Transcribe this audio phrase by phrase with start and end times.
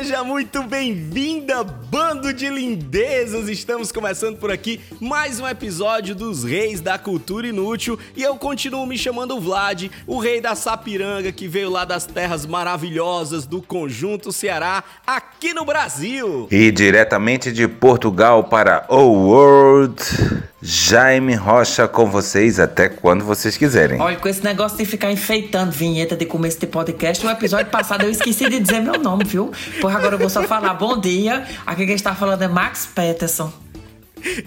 [0.00, 3.50] Seja muito bem-vinda, bando de lindezas!
[3.50, 8.86] Estamos começando por aqui mais um episódio dos Reis da Cultura Inútil e eu continuo
[8.86, 14.32] me chamando Vlad, o rei da Sapiranga que veio lá das terras maravilhosas do Conjunto
[14.32, 16.48] Ceará, aqui no Brasil.
[16.50, 20.02] E diretamente de Portugal para o World,
[20.62, 23.98] Jaime Rocha com vocês até quando vocês quiserem.
[23.98, 28.04] Olha, com esse negócio de ficar enfeitando vinheta de começo de podcast, no episódio passado
[28.04, 29.50] eu esqueci de dizer meu nome, viu?
[29.80, 31.46] Porra, agora eu vou só falar bom dia.
[31.64, 33.50] Aqui quem está falando é Max Peterson.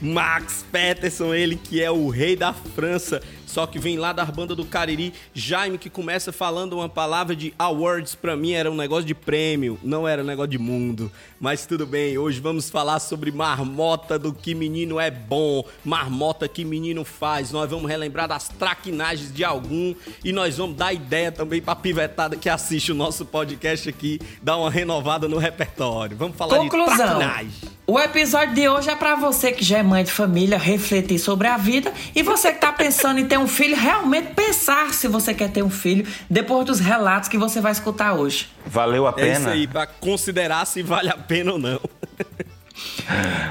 [0.01, 4.55] Max Peterson, ele que é o rei da França, só que vem lá da banda
[4.55, 5.13] do Cariri.
[5.31, 9.79] Jaime que começa falando uma palavra de awards pra mim era um negócio de prêmio,
[9.83, 11.11] não era um negócio de mundo.
[11.39, 16.65] Mas tudo bem, hoje vamos falar sobre marmota do que menino é bom, marmota que
[16.65, 17.51] menino faz.
[17.51, 22.35] Nós vamos relembrar das traquinagens de algum e nós vamos dar ideia também pra pivetada
[22.35, 26.17] que assiste o nosso podcast aqui, dar uma renovada no repertório.
[26.17, 26.95] Vamos falar de Conclusão.
[26.95, 27.72] traquinagem.
[27.85, 31.47] O episódio de hoje é pra você que já é mãe de família refletir sobre
[31.47, 35.33] a vida e você que tá pensando em ter um filho, realmente pensar se você
[35.33, 38.47] quer ter um filho depois dos relatos que você vai escutar hoje.
[38.65, 39.51] Valeu a É isso pena?
[39.51, 41.79] aí, pra considerar se vale a pena ou não.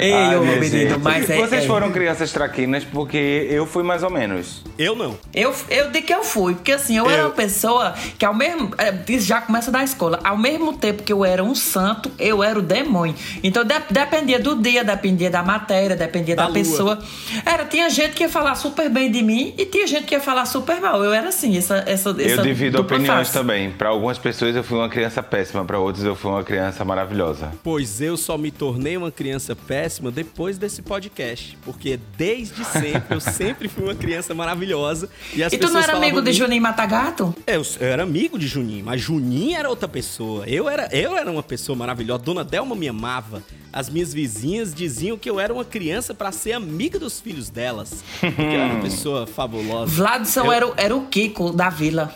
[0.00, 0.98] Ei, Ai, ô menino, gente.
[0.98, 1.36] mas é.
[1.36, 4.62] Vocês é- foram crianças traquinas porque eu fui mais ou menos.
[4.78, 5.16] Eu não.
[5.34, 8.34] Eu, eu de que eu fui, porque assim, eu, era Eu- uma pessoa que ao
[8.34, 8.70] mesmo.
[8.78, 10.18] é, Isso já começa da escola.
[10.24, 13.14] Ao mesmo tempo que eu era um santo, eu era o demônio.
[13.42, 16.98] Então de- dependia do dia, dependia da matéria, dependia Da da, pessoa.
[17.44, 20.20] Era, tinha gente que ia falar super bem de mim e tinha gente que ia
[20.20, 21.02] falar super mal.
[21.04, 21.84] Eu era assim, essa.
[21.86, 23.32] essa, eu essa divido dupla opiniões face.
[23.32, 23.70] também.
[23.70, 27.52] Pra algumas pessoas eu fui uma criança péssima, pra outras eu fui uma criança maravilhosa.
[27.62, 31.56] Pois eu só me tornei uma criança péssima depois desse podcast.
[31.64, 35.08] Porque desde sempre, eu sempre fui uma criança maravilhosa.
[35.34, 37.34] E as E tu não era amigo de mim- Juninho Matagato?
[37.46, 40.44] Eu, eu era amigo de Juninho, mas Juninho era outra pessoa.
[40.48, 42.22] Eu era, eu era uma pessoa maravilhosa.
[42.24, 43.42] Dona Delma me amava.
[43.72, 48.02] As minhas vizinhas diziam que eu era uma criança pra ser amiga dos filhos delas.
[48.20, 49.92] Porque eu era uma pessoa fabulosa.
[49.92, 52.12] Vladson Eu- era, o- era o Kiko da vila.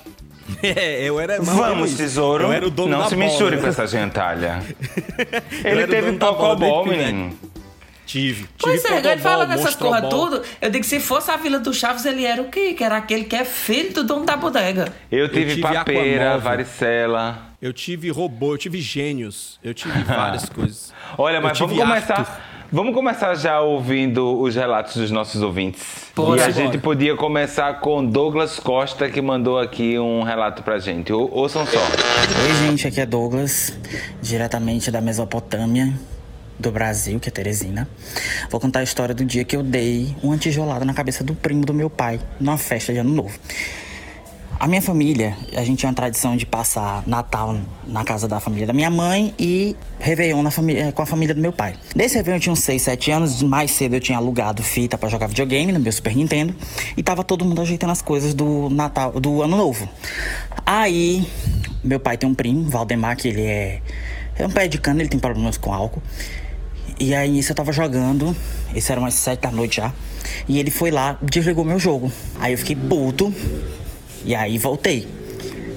[0.63, 1.41] É, eu era.
[1.41, 1.99] Vamos, isso.
[1.99, 2.45] tesouro.
[2.45, 3.63] Eu era o dono não da se bola, misture né?
[3.63, 4.63] com essa gentalha.
[5.65, 7.37] Eu Ele teve bola pocobol, menino.
[8.07, 8.43] Tive.
[8.43, 10.41] tive Pois é, ele fala nessas porra tudo.
[10.61, 12.73] Eu digo que se fosse a Vila do Chaves, ele era o quê?
[12.73, 14.93] Que era aquele que é filho do dono da bodega.
[15.11, 16.41] Eu tive, tive papeira, Aquamóvel.
[16.41, 17.47] varicela.
[17.61, 20.93] Eu tive robô, eu tive gênios, eu tive várias coisas.
[21.19, 22.46] Olha, Eu mas vamos começar.
[22.73, 25.83] Vamos começar já ouvindo os relatos dos nossos ouvintes.
[26.15, 30.79] Bora, e a gente podia começar com Douglas Costa, que mandou aqui um relato pra
[30.79, 31.13] gente.
[31.13, 31.79] Ou- ouçam só.
[31.79, 33.73] Oi, gente, aqui é Douglas,
[34.21, 35.93] diretamente da Mesopotâmia,
[36.59, 37.89] do Brasil, que é Teresina.
[38.51, 41.65] Vou contar a história do dia que eu dei uma tijolada na cabeça do primo
[41.65, 43.39] do meu pai, numa festa de Ano Novo.
[44.59, 48.67] A minha família, a gente tinha uma tradição de passar Natal na casa da família
[48.67, 51.75] da minha mãe e Réveillon na família, com a família do meu pai.
[51.95, 55.11] Nesse Réveillon eu tinha uns 6, 7 anos, mais cedo eu tinha alugado fita pra
[55.11, 56.55] jogar videogame no meu Super Nintendo
[56.97, 59.87] e tava todo mundo ajeitando as coisas do Natal, do Ano Novo.
[60.65, 61.29] Aí,
[61.85, 63.83] meu pai tem um primo, Valdemar, que ele é,
[64.39, 66.03] é um pé de cana, ele tem problemas com álcool.
[66.99, 68.35] E aí nisso eu tava jogando,
[68.75, 69.93] isso era umas sete da noite já.
[70.49, 72.11] E ele foi lá, desligou meu jogo.
[72.41, 73.35] Aí eu fiquei puto.
[74.27, 75.07] E aí voltei.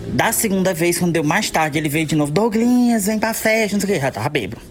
[0.08, 2.32] Da segunda vez, quando deu mais tarde, ele veio de novo.
[2.32, 4.02] Douglinhas, vem pra festa, não sei o que.
[4.02, 4.62] Já tava bêbado.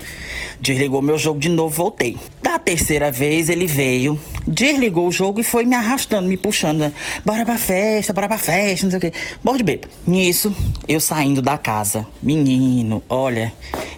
[0.60, 2.16] Desligou meu jogo de novo, voltei.
[2.42, 6.78] Da terceira vez, ele veio, desligou o jogo e foi me arrastando, me puxando.
[6.80, 6.92] né?
[7.24, 9.12] Bora pra festa, bora pra festa, não sei o que.
[9.44, 9.88] Bora de bêbado.
[10.04, 10.52] Nisso,
[10.88, 12.04] eu saindo da casa.
[12.20, 13.52] Menino, olha,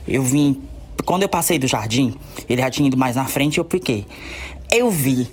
[0.07, 0.61] eu vim
[1.07, 2.15] quando eu passei do jardim,
[2.49, 4.07] ele já tinha ido mais na frente e eu fiquei.
[4.71, 5.27] Eu vi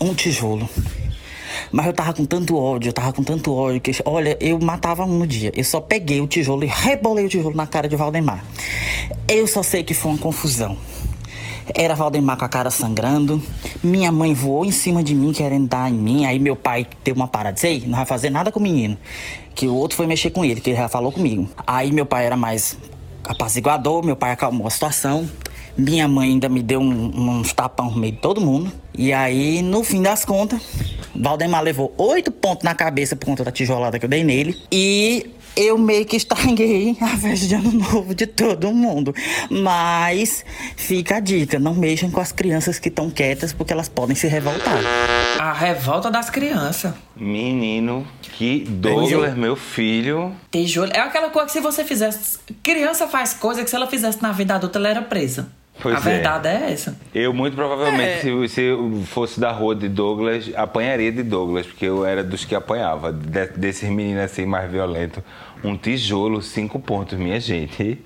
[0.00, 0.68] um tijolo.
[1.70, 5.04] Mas eu tava com tanto ódio, eu tava com tanto ódio que, olha, eu matava
[5.04, 5.52] um no dia.
[5.54, 8.44] Eu só peguei o tijolo e rebolei o tijolo na cara de Valdemar.
[9.28, 10.76] Eu só sei que foi uma confusão.
[11.74, 13.42] Era Valdemar com a cara sangrando.
[13.82, 16.24] Minha mãe voou em cima de mim, querendo dar em mim.
[16.24, 17.54] Aí meu pai deu uma parada.
[17.54, 18.96] Disse, Ei, não vai fazer nada com o menino.
[19.54, 21.48] Que o outro foi mexer com ele, que ele já falou comigo.
[21.66, 22.76] Aí meu pai era mais
[23.24, 25.28] apaziguador, meu pai acalmou a situação.
[25.76, 28.72] Minha mãe ainda me deu um, uns tapão no meio de todo mundo.
[28.96, 30.60] E aí, no fim das contas,
[31.14, 34.56] Valdemar levou oito pontos na cabeça por conta da tijolada que eu dei nele.
[34.70, 39.14] E eu meio que estraguei a festa de ano novo de todo mundo.
[39.50, 40.44] Mas
[40.76, 44.26] fica a dica, não mexam com as crianças que estão quietas, porque elas podem se
[44.26, 44.80] revoltar.
[45.38, 46.92] A revolta das crianças.
[47.16, 50.34] Menino, que Douglas, meu filho.
[50.50, 50.92] Tijolo.
[50.92, 52.38] É aquela coisa que se você fizesse.
[52.62, 55.59] Criança faz coisa que se ela fizesse na vida adulta, ela era presa.
[55.82, 56.14] Pois a é.
[56.14, 56.98] verdade é essa.
[57.14, 58.20] Eu, muito provavelmente, É.
[58.20, 62.44] se, se eu fosse da rua de Douglas, apanharia de Douglas, porque eu era dos
[62.44, 63.12] que apanhava.
[63.12, 65.22] De- desses meninos assim mais violentos.
[65.64, 67.98] Um tijolo, cinco pontos, minha gente.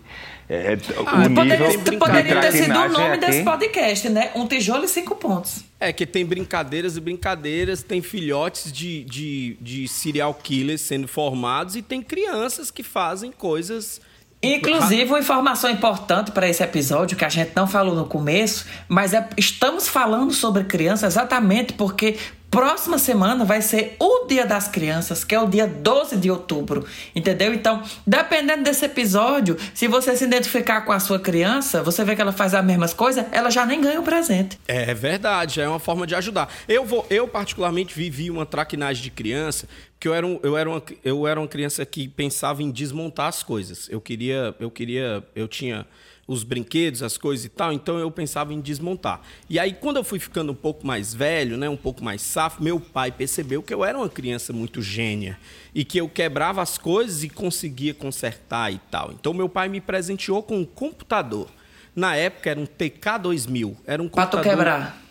[0.49, 4.09] É, é- Ah, o nível Poderia, de poderia ter sido o nome aqui- desse podcast,
[4.11, 4.31] né?
[4.37, 5.65] Um tijolo e cinco pontos.
[5.81, 11.77] É que tem brincadeiras e brincadeiras, tem filhotes de, de, de serial killers sendo formados
[11.77, 14.01] e tem crianças que fazem coisas.
[14.45, 19.13] Inclusive, uma informação importante para esse episódio que a gente não falou no começo, mas
[19.15, 22.17] é- estamos falando sobre criança exatamente porque
[22.51, 26.87] próxima semana vai ser o Dia das Crianças, que é o dia 12 de outubro,
[27.13, 27.53] entendeu?
[27.53, 32.23] Então, dependendo desse episódio, se você se identificar com a sua criança, você vê que
[32.23, 34.57] ela faz as mesmas coisas, ela já nem ganha o presente.
[34.69, 36.49] É verdade, é uma forma de ajudar.
[36.69, 39.67] Eu vou, eu particularmente vivi uma traquinagem de criança,
[40.05, 43.27] porque eu era, um, eu, era uma, eu era uma criança que pensava em desmontar
[43.27, 43.89] as coisas.
[43.89, 45.87] Eu queria, eu queria, eu tinha
[46.27, 49.23] os brinquedos, as coisas e tal, então eu pensava em desmontar.
[49.49, 52.63] E aí quando eu fui ficando um pouco mais velho, né, um pouco mais safo,
[52.63, 55.39] meu pai percebeu que eu era uma criança muito gênia
[55.75, 59.11] e que eu quebrava as coisas e conseguia consertar e tal.
[59.11, 61.49] Então meu pai me presenteou com um computador.
[61.97, 65.04] Na época era um TK2000, era um Pra tu computador quebrar.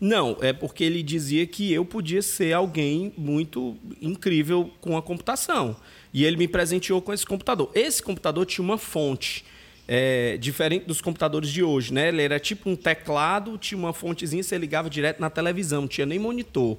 [0.00, 5.76] Não, é porque ele dizia que eu podia ser alguém muito incrível com a computação.
[6.12, 7.70] E ele me presenteou com esse computador.
[7.74, 9.44] Esse computador tinha uma fonte.
[9.88, 12.08] é, diferente dos computadores de hoje, né?
[12.08, 16.06] Ele era tipo um teclado, tinha uma fontezinha, você ligava direto na televisão, não tinha
[16.06, 16.76] nem monitor.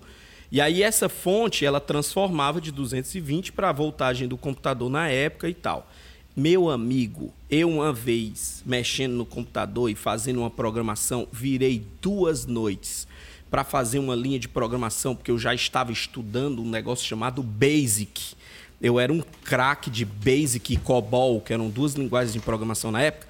[0.52, 5.50] E aí essa fonte, ela transformava de 220 para a voltagem do computador na época
[5.50, 5.90] e tal.
[6.38, 13.08] Meu amigo, eu uma vez mexendo no computador e fazendo uma programação, virei duas noites
[13.50, 18.36] para fazer uma linha de programação, porque eu já estava estudando um negócio chamado Basic.
[18.80, 23.02] Eu era um craque de Basic e COBOL, que eram duas linguagens de programação na
[23.02, 23.26] época.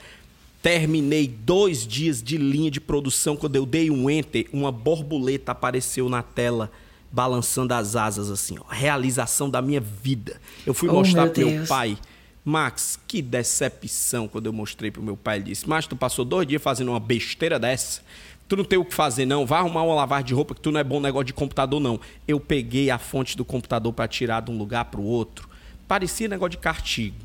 [0.62, 3.38] Terminei dois dias de linha de produção.
[3.38, 6.70] Quando eu dei um enter, uma borboleta apareceu na tela,
[7.10, 8.66] balançando as asas, assim, ó.
[8.70, 10.42] Realização da minha vida.
[10.66, 11.98] Eu fui Oh, mostrar meu pro meu pai.
[12.48, 15.36] Max, que decepção quando eu mostrei pro meu pai.
[15.36, 18.02] Ele disse: Max, tu passou dois dias fazendo uma besteira dessa.
[18.48, 19.46] Tu não tem o que fazer, não.
[19.46, 22.00] Vai arrumar uma lavagem de roupa que tu não é bom negócio de computador, não.
[22.26, 25.50] Eu peguei a fonte do computador para tirar de um lugar pro outro.
[25.90, 27.18] Parecia negócio de cartigo.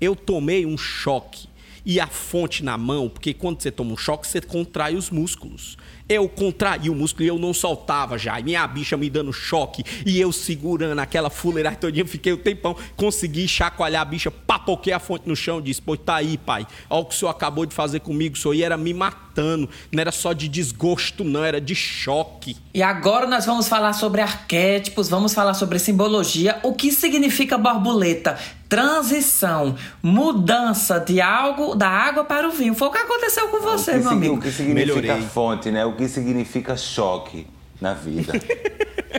[0.00, 1.48] Eu tomei um choque.
[1.84, 5.76] E a fonte na mão, porque quando você toma um choque, você contrai os músculos.
[6.12, 8.38] Eu contraí o músculo e eu não soltava já.
[8.38, 9.82] E minha bicha me dando choque.
[10.04, 12.04] E eu segurando aquela fuleiragem todinha.
[12.04, 12.76] Fiquei o tempão.
[12.96, 14.30] Consegui chacoalhar a bicha.
[14.30, 15.62] Papoquei a fonte no chão.
[15.62, 16.66] Disse, pô, tá aí, pai.
[16.90, 18.36] Olha o que o senhor acabou de fazer comigo.
[18.36, 19.70] O senhor ia era me matando.
[19.90, 21.42] Não era só de desgosto, não.
[21.42, 22.56] Era de choque.
[22.74, 28.38] E agora nós vamos falar sobre arquétipos, vamos falar sobre simbologia, o que significa borboleta,
[28.72, 32.74] transição, mudança de algo da água para o vinho.
[32.74, 34.36] Foi o que aconteceu com você, meu amigo.
[34.36, 35.28] o que significa Melhorei.
[35.28, 35.84] fonte, né?
[35.84, 37.46] O que significa choque
[37.78, 38.32] na vida.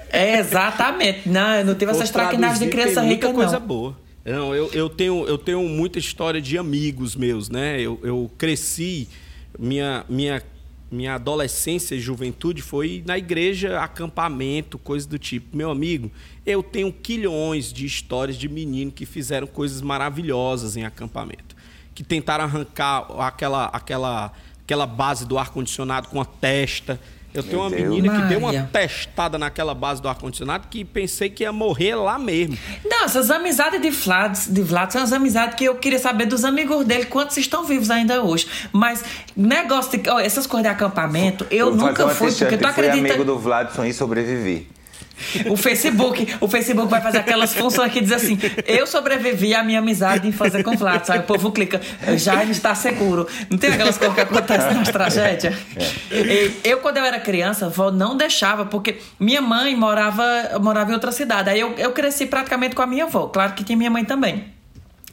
[0.09, 1.29] É, exatamente.
[1.29, 3.67] Não, eu não tive essas traquinagens de criança tem muita rica, coisa não.
[3.67, 3.95] boa.
[4.25, 7.79] Não, eu, eu, tenho, eu tenho muita história de amigos meus, né?
[7.79, 9.07] Eu, eu cresci,
[9.59, 10.41] minha, minha,
[10.93, 15.55] minha adolescência e juventude foi na igreja, acampamento, coisa do tipo.
[15.55, 16.11] Meu amigo,
[16.45, 21.55] eu tenho quilhões de histórias de menino que fizeram coisas maravilhosas em acampamento.
[21.93, 24.31] Que tentaram arrancar aquela, aquela,
[24.63, 26.99] aquela base do ar-condicionado com a testa.
[27.33, 27.89] Eu tenho uma Deus.
[27.89, 28.69] menina que deu uma Maria.
[28.71, 32.57] testada naquela base do ar-condicionado que pensei que ia morrer lá mesmo.
[32.85, 36.45] Não, essas amizades de Vlad, de Vlad são as amizades que eu queria saber dos
[36.45, 38.47] amigos dele, quantos estão vivos ainda hoje.
[38.71, 39.03] Mas
[39.35, 40.09] negócio de.
[40.09, 43.13] ó, essas coisas de acampamento, eu nunca fui, porque tu acredita.
[43.13, 44.67] amigo do Vladson e sobrevivi.
[45.49, 49.79] O Facebook, o Facebook vai fazer aquelas funções que diz assim: eu sobrevivi à minha
[49.79, 51.19] amizade em fazer com Vlad, sabe?
[51.19, 51.79] O povo clica,
[52.17, 53.27] Jaime está seguro.
[53.49, 55.55] Não tem aquelas coisas que acontecem nas tragédias?
[56.11, 60.23] E Eu, quando eu era criança, a vó não deixava, porque minha mãe morava,
[60.61, 61.49] morava em outra cidade.
[61.49, 63.27] Aí eu, eu cresci praticamente com a minha avó.
[63.27, 64.45] Claro que tinha minha mãe também.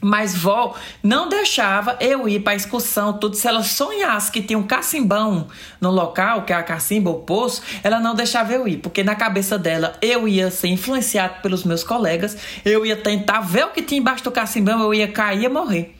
[0.01, 3.35] Mas vó não deixava eu ir pra excursão, tudo.
[3.35, 5.47] Se ela sonhasse que tinha um cacimbão
[5.79, 8.77] no local, que é a cacimba, o poço, ela não deixava eu ir.
[8.77, 13.65] Porque na cabeça dela eu ia ser influenciado pelos meus colegas, eu ia tentar ver
[13.65, 15.95] o que tinha embaixo do cacimbão, eu ia cair e morrer.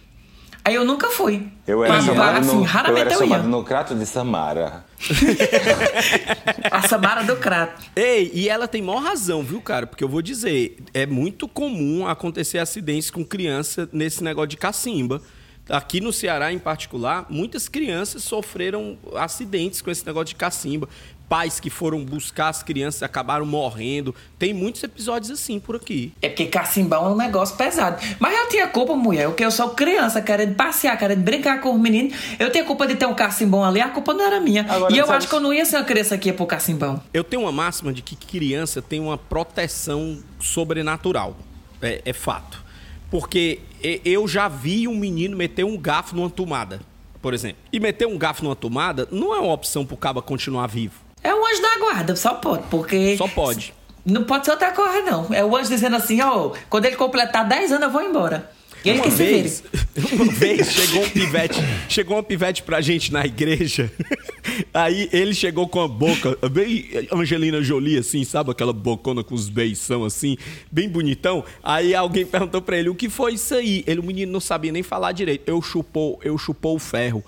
[0.63, 1.47] Aí eu nunca fui.
[1.65, 4.83] Eu era Mas, chamado, assim, no, eu era eu, chamado no Crato de Samara.
[6.69, 7.85] A Samara do Crato.
[7.95, 9.87] Ei, e ela tem maior razão, viu, cara?
[9.87, 15.21] Porque eu vou dizer, é muito comum acontecer acidentes com criança nesse negócio de cacimba.
[15.69, 20.89] Aqui no Ceará, em particular, muitas crianças sofreram acidentes com esse negócio de cacimba.
[21.31, 24.13] Pais que foram buscar as crianças acabaram morrendo.
[24.37, 26.11] Tem muitos episódios assim por aqui.
[26.21, 28.03] É porque cacimbão é um negócio pesado.
[28.19, 31.79] Mas eu tinha culpa, mulher, porque eu sou criança, querendo passear, querendo brincar com os
[31.79, 32.17] meninos.
[32.37, 34.65] Eu tenho culpa de ter um cacimbão ali, a culpa não era minha.
[34.69, 36.45] Agora, e eu sabe- acho que eu não ia ser uma criança que ia pro
[36.45, 37.01] cacimbão.
[37.13, 41.37] Eu tenho uma máxima de que criança tem uma proteção sobrenatural.
[41.81, 42.61] É, é fato.
[43.09, 43.59] Porque
[44.03, 46.81] eu já vi um menino meter um garfo numa tomada,
[47.21, 47.61] por exemplo.
[47.71, 51.00] E meter um garfo numa tomada não é uma opção pro caba continuar vivo.
[51.23, 53.15] É o anjo da guarda, só pode, porque.
[53.17, 53.73] Só pode.
[54.05, 55.27] Não pode ser outra coisa, não.
[55.31, 58.49] É o anjo dizendo assim, ó, quando ele completar 10 anos, eu vou embora.
[58.83, 59.63] E ele uma que vez,
[60.11, 63.91] uma vez chegou um pivete, chegou um pivete pra gente na igreja.
[64.73, 69.49] Aí ele chegou com a boca bem Angelina Jolie assim, sabe aquela bocona com os
[69.49, 70.35] beição assim,
[70.71, 71.43] bem bonitão.
[71.61, 74.71] Aí alguém perguntou pra ele: "O que foi isso aí?" Ele o menino não sabia
[74.71, 75.43] nem falar direito.
[75.45, 77.23] Eu chupou, eu chupou o ferro.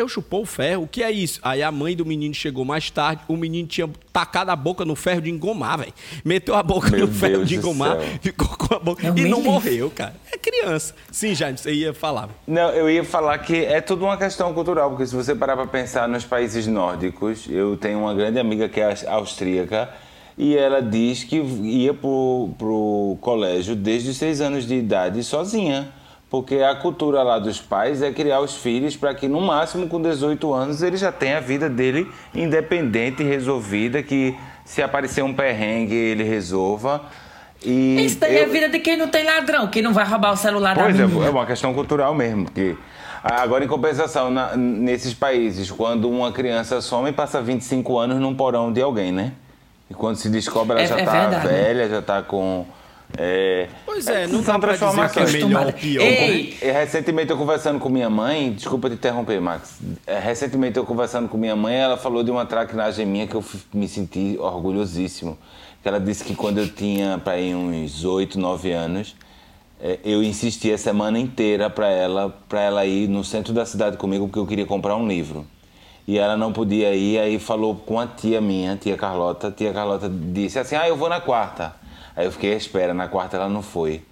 [0.00, 1.38] Eu chupou o ferro, o que é isso?
[1.42, 4.96] Aí a mãe do menino chegou mais tarde, o menino tinha tacado a boca no
[4.96, 5.92] ferro de engomar, velho.
[6.24, 9.12] Meteu a boca Meu no ferro Deus de do engomar, ficou com a boca Eu
[9.16, 9.44] e nem não li.
[9.44, 10.14] morreu, cara.
[10.32, 10.94] É criança.
[11.12, 12.30] Sim, Jaime, você ia falar.
[12.46, 15.66] Não, eu ia falar que é tudo uma questão cultural, porque se você parar para
[15.66, 19.90] pensar nos países nórdicos, eu tenho uma grande amiga que é aus- austríaca
[20.38, 25.92] e ela diz que ia pro, pro colégio desde os seis anos de idade sozinha.
[26.30, 30.00] Porque a cultura lá dos pais é criar os filhos para que no máximo com
[30.00, 35.34] 18 anos ele já tenha a vida dele independente e resolvida, que se aparecer um
[35.34, 37.02] perrengue ele resolva.
[37.64, 40.06] E Isso daí é a eu- vida de quem não tem ladrão, que não vai
[40.06, 41.26] roubar o celular da Pois é, menina.
[41.26, 42.44] é uma questão cultural mesmo.
[42.44, 42.76] Porque
[43.24, 48.72] agora, em compensação, na- nesses países, quando uma criança some, passa 25 anos num porão
[48.72, 49.32] de alguém, né?
[49.90, 51.52] E quando se descobre, ela É- já é tá verdade, né?
[51.52, 52.64] velha, já tá com.
[53.18, 55.32] É, Pois é, são não pra dizer que é transformações.
[55.44, 56.02] melhor pior.
[56.02, 59.78] Ei, E recentemente eu conversando com minha mãe, desculpa te interromper, Max.
[60.06, 63.44] É, Recentemente eu conversando com minha mãe, ela falou de uma traquinagem minha que eu
[63.74, 65.36] me senti orgulhosíssimo.
[65.82, 69.16] Que ela disse que quando eu tinha para ir uns 8, 9 anos,
[69.82, 73.96] é, eu insisti a semana inteira para ela, para ela ir no centro da cidade
[73.96, 75.46] comigo porque eu queria comprar um livro.
[76.06, 79.48] E ela não podia ir, aí falou com a tia minha, tia Carlota.
[79.48, 81.72] A tia Carlota disse assim: "Ah, eu vou na quarta".
[82.20, 84.02] Aí eu fiquei à espera, na quarta ela não foi.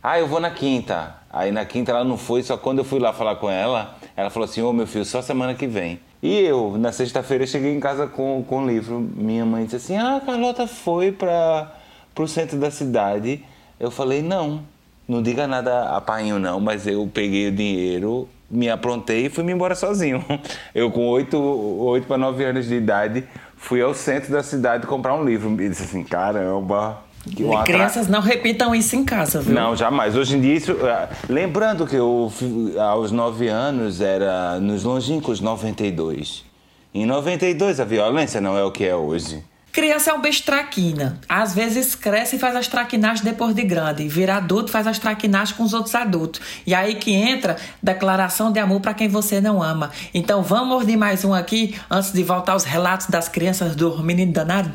[0.00, 1.16] Ah, eu vou na quinta.
[1.28, 4.30] Aí na quinta ela não foi, só quando eu fui lá falar com ela, ela
[4.30, 5.98] falou assim: Ô meu filho, só semana que vem.
[6.22, 9.00] E eu, na sexta-feira, cheguei em casa com, com livro.
[9.00, 11.72] Minha mãe disse assim: Ah, a Carlota foi para
[12.16, 13.44] o centro da cidade.
[13.80, 14.62] Eu falei: Não,
[15.08, 19.42] não diga nada a painho não, mas eu peguei o dinheiro, me aprontei e fui
[19.42, 20.24] me embora sozinho.
[20.72, 23.24] Eu, com 8, 8 para 9 anos de idade,
[23.56, 25.50] fui ao centro da cidade comprar um livro.
[25.60, 27.05] E disse assim: Caramba.
[27.52, 29.54] Atra- crianças não repitam isso em casa, viu?
[29.54, 30.16] não, jamais.
[30.16, 32.32] Hoje em dia, isso, ah, lembrando que eu,
[32.80, 36.44] aos 9 anos, era nos longínquos 92.
[36.94, 39.42] Em 92, a violência não é o que é hoje.
[39.70, 41.20] Criança é um bicho traquina.
[41.28, 44.08] Às vezes cresce e faz as traquinagens depois de grande.
[44.08, 46.40] Vira adulto faz as traquinagens com os outros adultos.
[46.66, 49.90] E aí que entra declaração de amor para quem você não ama.
[50.14, 54.32] Então vamos de mais um aqui antes de voltar aos relatos das crianças do menino
[54.32, 54.72] danado.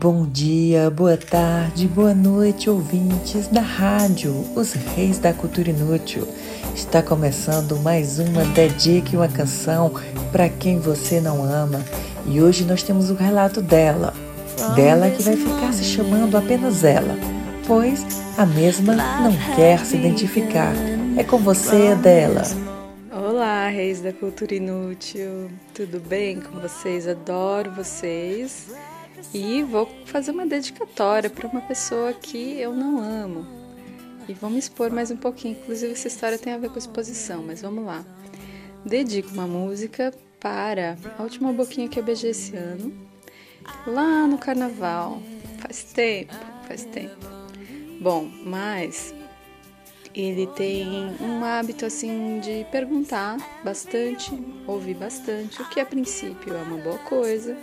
[0.00, 6.24] Bom dia, boa tarde, boa noite, ouvintes da rádio, os reis da cultura inútil.
[6.72, 9.92] Está começando mais uma Dedique uma canção
[10.30, 11.84] para quem você não ama.
[12.26, 14.14] E hoje nós temos o relato dela.
[14.76, 17.16] Dela que vai ficar se chamando apenas ela,
[17.66, 20.74] pois a mesma não quer se identificar.
[21.16, 22.42] É com você, dela.
[23.10, 25.50] Olá, reis da cultura inútil.
[25.74, 27.08] Tudo bem com vocês?
[27.08, 28.68] Adoro vocês.
[29.32, 33.46] E vou fazer uma dedicatória para uma pessoa que eu não amo.
[34.28, 35.56] E vamos expor mais um pouquinho.
[35.60, 38.04] Inclusive, essa história tem a ver com exposição, mas vamos lá.
[38.84, 42.92] Dedico uma música para a última boquinha que eu beijei esse ano,
[43.86, 45.20] lá no carnaval.
[45.58, 46.34] Faz tempo,
[46.66, 47.26] faz tempo.
[48.00, 49.14] Bom, mas
[50.14, 50.86] ele tem
[51.20, 54.30] um hábito assim de perguntar bastante,
[54.66, 57.56] ouvir bastante, o que a princípio é uma boa coisa,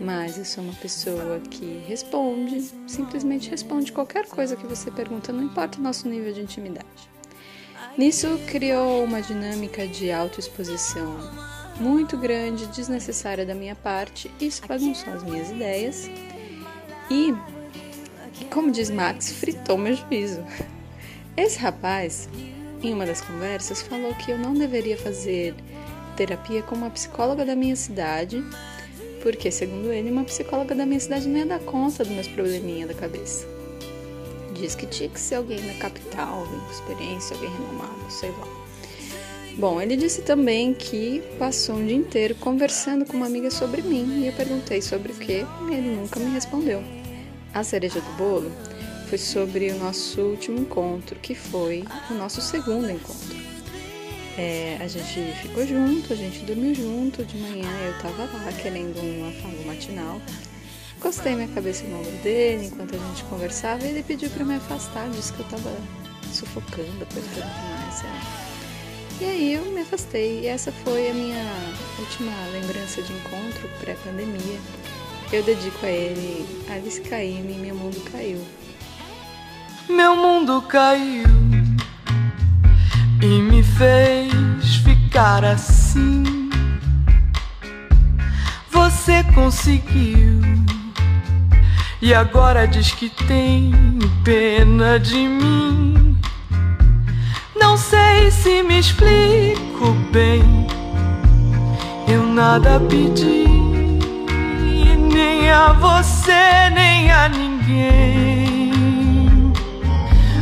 [0.00, 5.42] mas eu sou uma pessoa que responde, simplesmente responde qualquer coisa que você pergunta, não
[5.42, 7.10] importa o nosso nível de intimidade.
[7.96, 11.16] Nisso criou uma dinâmica de autoexposição
[11.80, 16.08] muito grande, desnecessária da minha parte, isso bagunçou as minhas ideias
[17.10, 17.34] e,
[18.50, 20.44] como diz Max, fritou meu juízo.
[21.36, 22.28] Esse rapaz,
[22.82, 25.54] em uma das conversas, falou que eu não deveria fazer
[26.16, 28.42] terapia com uma psicóloga da minha cidade,
[29.22, 32.88] porque, segundo ele, uma psicóloga da minha cidade não ia dar conta dos meus probleminhas
[32.88, 33.46] da cabeça.
[34.54, 38.48] Diz que tinha que ser alguém da capital, alguém com experiência, alguém renomado, sei lá.
[39.58, 44.22] Bom, ele disse também que passou um dia inteiro conversando com uma amiga sobre mim
[44.22, 46.80] e eu perguntei sobre o que e ele nunca me respondeu.
[47.52, 48.52] A cereja do bolo
[49.08, 53.27] foi sobre o nosso último encontro, que foi o nosso segundo encontro.
[54.38, 58.96] É, a gente ficou junto, a gente dormiu junto, de manhã eu tava lá querendo
[59.02, 60.20] um afago matinal.
[60.96, 64.54] Encostei minha cabeça no ombro dele enquanto a gente conversava e ele pediu para me
[64.54, 65.74] afastar, disse que eu tava
[66.32, 68.48] sufocando, apertando demais, lá.
[69.20, 70.42] E aí eu me afastei.
[70.42, 71.44] E essa foi a minha
[71.98, 74.60] última lembrança de encontro pré-pandemia.
[75.32, 78.40] Eu dedico a ele Alice Caymmi, Meu Mundo Caiu.
[79.88, 81.57] Meu mundo caiu
[83.20, 86.50] e me fez ficar assim.
[88.70, 90.40] Você conseguiu
[92.00, 93.72] e agora diz que tem
[94.22, 96.16] pena de mim.
[97.56, 100.66] Não sei se me explico bem.
[102.06, 103.46] Eu nada pedi,
[104.96, 108.72] nem a você, nem a ninguém.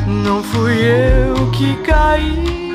[0.07, 2.66] Não fui eu que caí.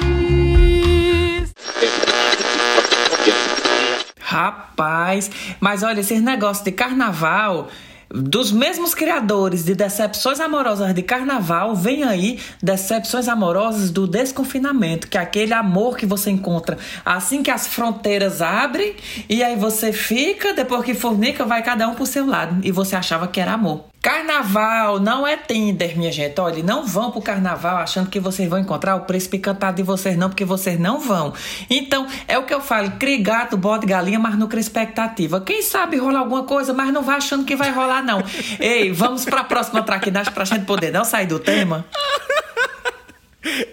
[4.41, 5.29] Rapaz,
[5.59, 7.69] mas olha, esses negócios de carnaval
[8.13, 15.17] dos mesmos criadores de Decepções Amorosas de Carnaval, vem aí Decepções Amorosas do Desconfinamento, que
[15.17, 18.95] é aquele amor que você encontra assim que as fronteiras abrem
[19.29, 22.95] e aí você fica, depois que fornica, vai cada um pro seu lado e você
[22.95, 23.90] achava que era amor.
[24.01, 26.39] Carnaval não é Tinder, minha gente.
[26.41, 30.17] Olha, não vão pro carnaval achando que vocês vão encontrar o príncipe encantado de vocês,
[30.17, 31.33] não, porque vocês não vão.
[31.69, 35.39] Então, é o que eu falo: crie gato, bode galinha, mas não crie expectativa.
[35.39, 38.23] Quem sabe rola alguma coisa, mas não vai achando que vai rolar, não.
[38.59, 41.85] Ei, vamos pra próxima traquinagem pra gente poder não sair do tema.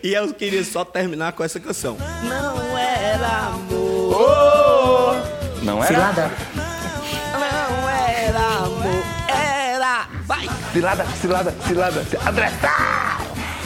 [0.03, 1.97] E eu queria só terminar com essa canção.
[2.23, 5.17] Não era amor.
[5.63, 5.95] Não era?
[5.95, 6.31] Cilada.
[10.69, 10.73] Vai.
[10.73, 12.07] Cilada, cilada, cilada.
[12.29, 13.19] André, tá!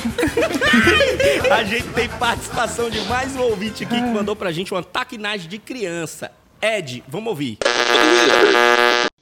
[1.53, 5.49] A gente tem participação de mais um ouvinte aqui que mandou pra gente uma taquinagem
[5.49, 6.31] de criança.
[6.61, 7.59] Ed, vamos ouvir.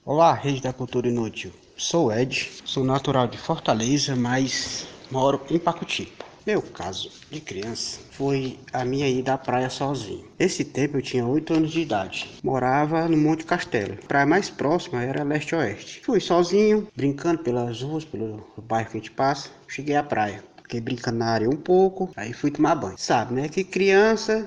[0.05, 1.53] Olá, Rede da Cultura Inútil.
[1.77, 6.13] Sou Ed, sou natural de Fortaleza, mas moro em Pacuti.
[6.47, 10.27] Meu caso de criança foi a minha ida à praia sozinho.
[10.39, 12.31] Esse tempo eu tinha 8 anos de idade.
[12.45, 13.95] Morava no Monte Castelo.
[13.95, 16.03] A praia mais próxima era leste-oeste.
[16.05, 19.49] Fui sozinho, brincando pelas ruas, pelo bairro que a gente passa.
[19.67, 20.45] Cheguei à praia.
[20.63, 22.99] Fiquei brincando na areia um pouco, aí fui tomar banho.
[22.99, 23.49] Sabe, né?
[23.49, 24.47] Que criança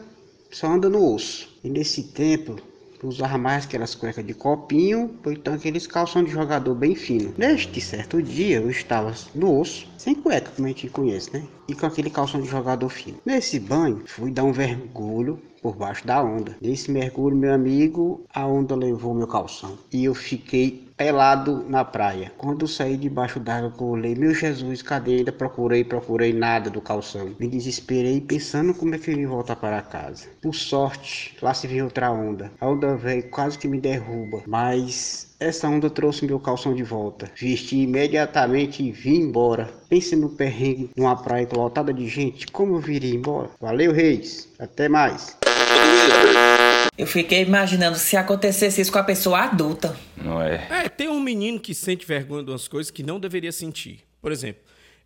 [0.51, 1.49] só anda no osso.
[1.63, 2.57] E nesse tempo
[3.03, 7.33] usava mais aquelas cuecas de copinho, ou então aqueles calção de jogador bem fino.
[7.37, 11.43] Neste certo dia eu estava no osso, sem cueca, como a gente conhece, né?
[11.67, 13.17] E com aquele calção de jogador fino.
[13.25, 16.57] Nesse banho, fui dar um mergulho por baixo da onda.
[16.61, 19.77] Nesse mergulho, meu amigo, a onda levou meu calção.
[19.91, 22.31] E eu fiquei pelado na praia.
[22.37, 25.17] Quando saí debaixo d'água, eu olhei, meu Jesus, cadê?
[25.17, 27.35] Ainda procurei, procurei nada do calção.
[27.39, 30.27] Me desesperei pensando como é que eu ia voltar para casa.
[30.41, 32.51] Por sorte, lá se viu outra onda.
[32.59, 37.29] A onda veio quase que me derruba, mas essa onda trouxe meu calção de volta.
[37.35, 39.69] Vesti imediatamente e vim embora.
[39.89, 43.49] Pense no perrengue numa praia lotada de gente, como eu viria embora?
[43.59, 44.47] Valeu, Reis.
[44.57, 45.37] Até mais.
[46.97, 49.95] Eu fiquei imaginando se acontecesse isso com a pessoa adulta.
[50.15, 50.67] Não é?
[50.69, 53.99] É, tem um menino que sente vergonha de umas coisas que não deveria sentir.
[54.21, 54.61] Por exemplo,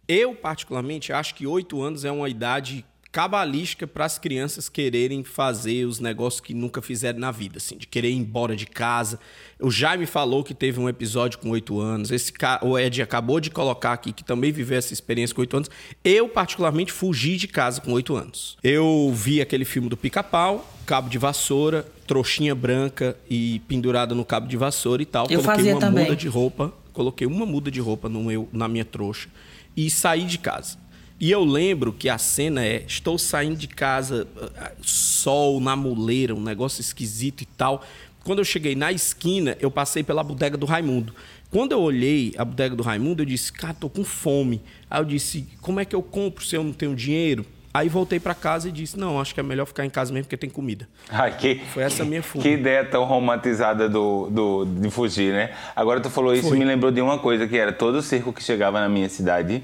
[0.08, 2.86] eu, particularmente, acho que oito anos é uma idade
[3.18, 7.88] cabalística para as crianças quererem fazer os negócios que nunca fizeram na vida, assim, de
[7.88, 9.20] querer ir embora de casa.
[9.60, 12.12] O Jaime falou que teve um episódio com oito anos.
[12.12, 15.68] Esse o Ed acabou de colocar aqui que também viveu essa experiência com oito anos.
[16.04, 18.56] Eu particularmente fugi de casa com oito anos.
[18.64, 24.48] Eu vi aquele filme do Pica-Pau, cabo de vassoura, trouxinha branca e pendurada no cabo
[24.48, 25.24] de vassoura e tal.
[25.24, 26.04] Eu coloquei fazia uma também.
[26.04, 29.28] muda de roupa, coloquei uma muda de roupa no meu, na minha trouxa
[29.76, 30.78] e saí de casa.
[31.20, 34.28] E eu lembro que a cena é: estou saindo de casa,
[34.58, 37.84] ah, sol na muleira, um negócio esquisito e tal.
[38.24, 41.16] Quando eu cheguei na esquina, eu passei pela bodega do Raimundo.
[41.50, 44.62] Quando eu olhei a bodega do Raimundo, eu disse: Cara, tô com fome.
[44.90, 47.46] Aí eu disse: Como é que eu compro se eu não tenho dinheiro?
[47.74, 50.26] Aí voltei para casa e disse: Não, acho que é melhor ficar em casa mesmo
[50.26, 50.88] porque tem comida.
[51.10, 52.44] Ai, que, Foi essa a minha fuga.
[52.44, 55.52] Que ideia tão romantizada do, do, de fugir, né?
[55.76, 56.58] Agora tu falou isso Foi.
[56.58, 59.64] me lembrou de uma coisa que era todo circo que chegava na minha cidade,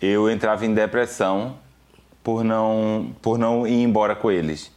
[0.00, 1.56] eu entrava em depressão
[2.22, 4.70] por não, por não ir embora com eles.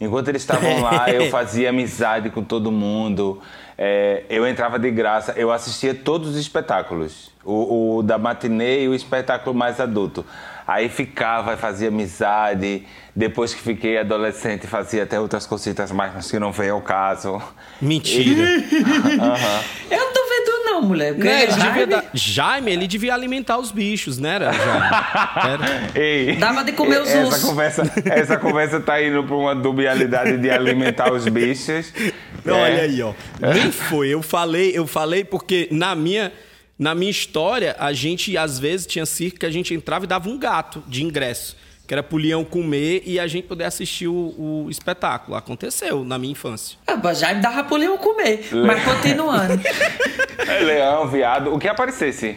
[0.00, 3.40] Enquanto eles estavam lá, eu fazia amizade com todo mundo.
[3.76, 7.30] É, eu entrava de graça, eu assistia todos os espetáculos.
[7.44, 10.24] O, o da matinê e o espetáculo mais adulto.
[10.66, 12.86] Aí ficava, fazia amizade.
[13.14, 17.42] Depois que fiquei adolescente, fazia até outras cositas mais, mas que não veio ao caso.
[17.80, 18.46] Mentira.
[19.20, 19.64] Aham.
[19.90, 20.29] Eu tô
[20.72, 21.14] não, mulher.
[21.14, 24.34] Né, ele Jaime devia dar- Jaime, ele devia alimentar os bichos, né?
[24.36, 24.86] Era, Jaime?
[25.94, 26.00] Era.
[26.00, 27.42] Ei, Dava de comer os essa ursos.
[27.44, 31.92] conversa, essa conversa tá indo para uma dubialidade de alimentar os bichos.
[32.44, 32.62] Não, É.
[32.72, 33.12] Olha aí, ó.
[33.54, 34.08] Nem foi.
[34.08, 36.32] Eu falei, eu falei porque na minha,
[36.78, 40.28] na minha história, a gente, às vezes, tinha circo que a gente entrava e dava
[40.28, 41.56] um gato de ingresso.
[41.90, 45.36] Que era pro leão comer e a gente poder assistir o, o espetáculo.
[45.36, 46.78] Aconteceu na minha infância.
[46.86, 48.48] Ah, Já me dava pro leão comer.
[48.64, 49.60] Mas continuando.
[50.38, 52.36] É, Leão, viado, o que aparecesse.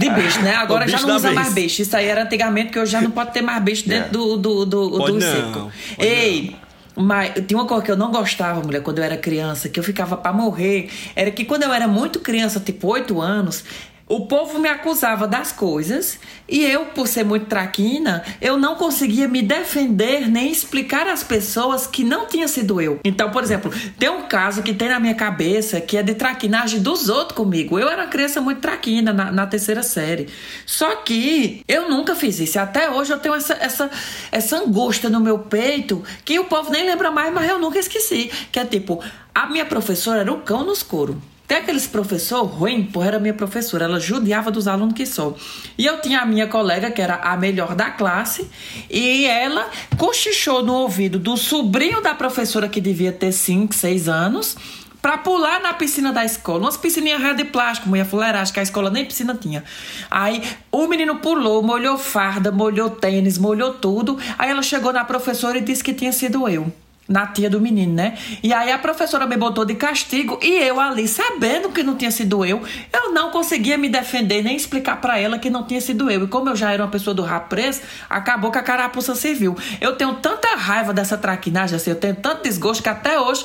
[0.00, 0.56] De beijo, né?
[0.56, 1.34] Agora já não usa vez.
[1.40, 1.80] mais beijo.
[1.80, 4.10] Isso aí era antigamente, que hoje já não pode ter mais beijo dentro É.
[4.10, 5.72] do, do, do, Pode do não, circo.
[5.96, 6.56] Ei,
[6.96, 9.84] mas tem uma coisa que eu não gostava, mulher, quando eu era criança, que eu
[9.84, 13.64] ficava pra morrer, era que quando eu era muito criança, tipo 8 anos,
[14.12, 19.26] o povo me acusava das coisas e eu, por ser muito traquina, eu não conseguia
[19.26, 23.00] me defender nem explicar às pessoas que não tinha sido eu.
[23.04, 26.82] Então, por exemplo, tem um caso que tem na minha cabeça que é de traquinagem
[26.82, 27.78] dos outros comigo.
[27.78, 30.28] Eu era criança muito traquina na, na terceira série.
[30.66, 32.60] Só que eu nunca fiz isso.
[32.60, 33.90] Até hoje eu tenho essa, essa,
[34.30, 38.30] essa angústia no meu peito que o povo nem lembra mais, mas eu nunca esqueci.
[38.52, 39.02] Que é tipo,
[39.34, 41.31] a minha professora era o cão no escuro.
[41.52, 45.36] Tem aqueles professor ruim, porra, era minha professora, ela judiava dos alunos que sou.
[45.76, 48.50] E eu tinha a minha colega, que era a melhor da classe,
[48.88, 54.56] e ela cochichou no ouvido do sobrinho da professora, que devia ter 5, 6 anos,
[55.02, 56.60] pra pular na piscina da escola.
[56.60, 59.62] Umas piscininhas reais de plástico, mulher fuleiragem, que a escola nem piscina tinha.
[60.10, 64.18] Aí o menino pulou, molhou farda, molhou tênis, molhou tudo.
[64.38, 66.72] Aí ela chegou na professora e disse que tinha sido eu
[67.12, 68.16] na tia do menino, né?
[68.42, 72.10] E aí a professora me botou de castigo e eu ali, sabendo que não tinha
[72.10, 76.10] sido eu, eu não conseguia me defender nem explicar pra ela que não tinha sido
[76.10, 76.24] eu.
[76.24, 79.56] E como eu já era uma pessoa do rabo preso, acabou que a carapuça serviu.
[79.80, 83.44] Eu tenho tanta raiva dessa traquinagem, assim, eu tenho tanto desgosto que até hoje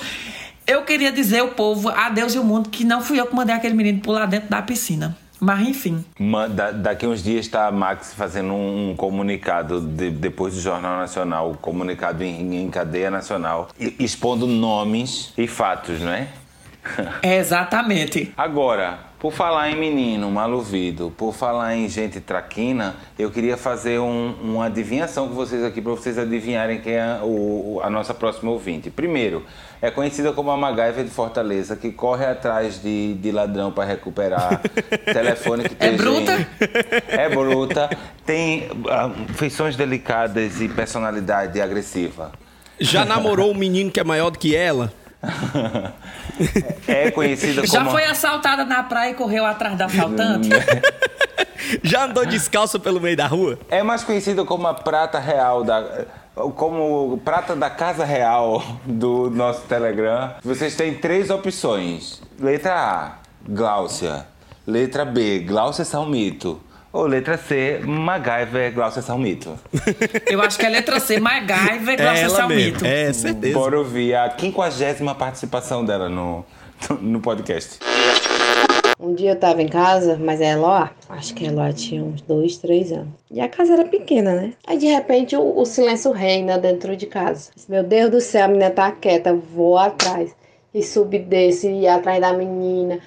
[0.65, 3.35] eu queria dizer ao povo, a Deus e o mundo, que não fui eu que
[3.35, 5.17] mandei aquele menino pular dentro da piscina.
[5.39, 6.03] Mas enfim.
[6.55, 10.97] Da- daqui uns dias está a Max fazendo um, um comunicado de- depois do Jornal
[10.97, 13.69] Nacional, comunicado em, em cadeia nacional,
[13.99, 16.27] expondo nomes e fatos, não é?
[17.21, 18.33] É exatamente.
[18.37, 24.35] Agora, por falar em menino maluvido, por falar em gente traquina, eu queria fazer um-
[24.43, 28.91] uma adivinhação com vocês aqui para vocês adivinharem quem é o- a nossa próxima ouvinte.
[28.91, 29.43] Primeiro,
[29.81, 34.61] é conhecida como a MacGyver de Fortaleza, que corre atrás de, de ladrão para recuperar
[35.11, 35.97] telefone que É tem.
[35.97, 36.47] bruta?
[37.07, 37.89] É bruta.
[38.23, 42.31] Tem ah, feições delicadas e personalidade agressiva.
[42.79, 44.93] Já namorou um menino que é maior do que ela?
[46.87, 47.67] É conhecida como.
[47.67, 50.49] Já foi assaltada na praia e correu atrás da assaltante?
[51.83, 53.59] Já andou descalço pelo meio da rua?
[53.69, 56.05] É mais conhecida como a prata real da
[56.55, 60.35] como prata da casa real do nosso Telegram.
[60.43, 62.21] Vocês têm três opções.
[62.39, 63.11] Letra A,
[63.47, 64.27] Gláucia.
[64.65, 66.61] Letra B, Gláucia Salmito.
[66.97, 69.55] Ou letra C, MacGyver Gláucia Salmito.
[70.25, 72.83] Eu acho que é letra C, MacGyver, Glaucia ela Salmito.
[72.83, 72.87] mesmo.
[72.87, 73.53] É, certeza.
[73.53, 76.43] Bora ouvir a quinquagésima participação dela no,
[76.99, 77.77] no podcast.
[78.99, 82.19] Um dia eu tava em casa, mas a Eloá, acho que a Eloá tinha uns
[82.21, 83.13] dois, três anos.
[83.29, 84.53] E a casa era pequena, né?
[84.65, 87.51] Aí de repente o, o silêncio reina dentro de casa.
[87.69, 90.35] Meu Deus do céu, a menina tá quieta, vou atrás.
[90.73, 92.99] E subi desse, e ia atrás da menina.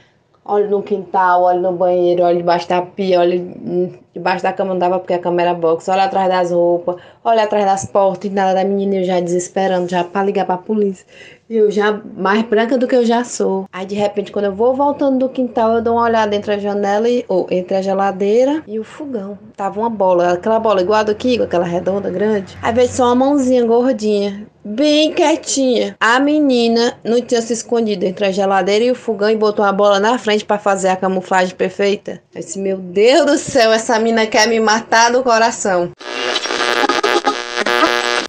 [0.44, 4.79] Olho no quintal, olho no banheiro, olho debaixo da pia, olho debaixo da cama não
[4.79, 8.35] dava porque a cama era box, olho atrás das roupas, olho atrás das portas e
[8.35, 11.07] nada da menina, eu já desesperando, já pra ligar pra polícia.
[11.52, 13.66] Eu já mais branca do que eu já sou.
[13.72, 16.58] Aí de repente, quando eu vou voltando do quintal, eu dou uma olhada entre a
[16.58, 19.36] janela e, ou entre a geladeira e o fogão.
[19.56, 22.56] Tava uma bola, aquela bola igual a do Kiko, aquela redonda grande.
[22.62, 25.96] Aí veio só uma mãozinha gordinha, bem quietinha.
[25.98, 29.72] A menina não tinha se escondido entre a geladeira e o fogão e botou a
[29.72, 32.22] bola na frente pra fazer a camuflagem perfeita.
[32.32, 35.90] Eu disse, meu Deus do céu, essa menina quer me matar do coração.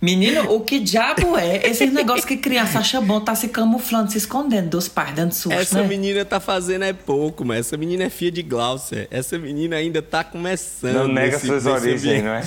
[0.01, 4.17] Menino, o que diabo é esse negócio que criança acha bom tá se camuflando, se
[4.17, 5.87] escondendo dos pais, dando susto, Essa né?
[5.87, 9.07] menina tá fazendo é pouco, mas essa menina é filha de Glaucia.
[9.11, 10.93] Essa menina ainda tá começando.
[10.95, 12.43] Não nega nesse- suas origens, não é?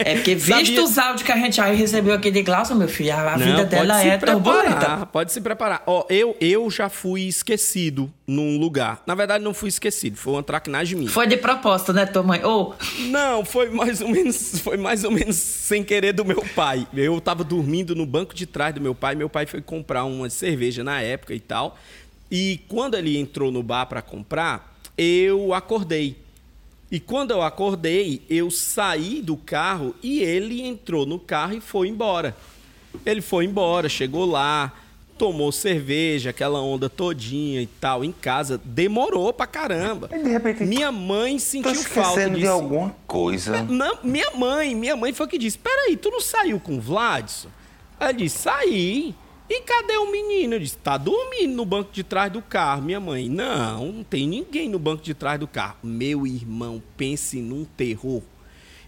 [0.00, 2.88] É porque visto Sabia- os áudios que a gente aí recebeu aqui de Glaucia, meu
[2.88, 4.66] filho, a, a Não, vida dela é turbulenta.
[4.74, 5.82] preparar, Pode se preparar.
[5.86, 9.02] Ó, eu, eu já fui esquecido num lugar.
[9.06, 11.10] Na verdade, não fui esquecido, foi uma traquinagem minha.
[11.10, 12.42] Foi de propósito, né, tua mãe?
[12.42, 12.74] Ou
[13.10, 16.86] Não, foi mais ou menos, foi mais ou menos sem querer do meu pai.
[16.94, 20.30] Eu tava dormindo no banco de trás do meu pai, meu pai foi comprar uma
[20.30, 21.78] cerveja na época e tal.
[22.30, 26.16] E quando ele entrou no bar para comprar, eu acordei.
[26.90, 31.88] E quando eu acordei, eu saí do carro e ele entrou no carro e foi
[31.88, 32.36] embora.
[33.04, 34.72] Ele foi embora, chegou lá,
[35.16, 38.60] tomou cerveja, aquela onda todinha e tal, em casa.
[38.64, 40.08] Demorou pra caramba.
[40.08, 42.52] De repente, Minha mãe sentiu falta esquecendo de disso.
[42.52, 43.62] alguma coisa.
[43.62, 47.48] Não, minha mãe, minha mãe foi que disse: Peraí, tu não saiu com o Vladson?
[47.98, 49.14] Ela disse: Saí.
[49.46, 50.54] E cadê o menino?
[50.54, 52.80] Eu disse: Tá dormindo no banco de trás do carro.
[52.82, 55.76] Minha mãe: Não, não tem ninguém no banco de trás do carro.
[55.82, 58.22] Meu irmão, pense num terror.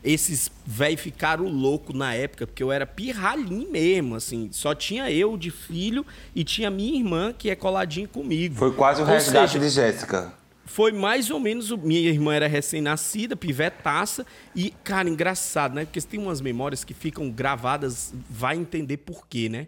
[0.06, 4.48] Esses velhos ficaram loucos na época, porque eu era pirralhinho mesmo, assim.
[4.52, 8.54] Só tinha eu de filho e tinha minha irmã, que é coladinha comigo.
[8.54, 10.32] Foi quase o Ou resgate seja, de Jéssica.
[10.64, 11.72] foi mais ou menos.
[11.72, 14.24] Minha irmã era recém-nascida, pivetaça.
[14.54, 15.84] E, cara, engraçado, né?
[15.84, 19.66] Porque tem umas memórias que ficam gravadas, vai entender por quê, né?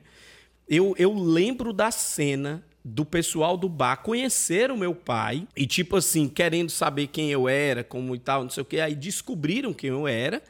[0.68, 5.96] Eu, eu lembro da cena do pessoal do bar conhecer o meu pai e, tipo
[5.96, 8.81] assim, querendo saber quem eu era, como e tal, não sei o quê.
[8.81, 10.42] Aí descobriram quem eu era,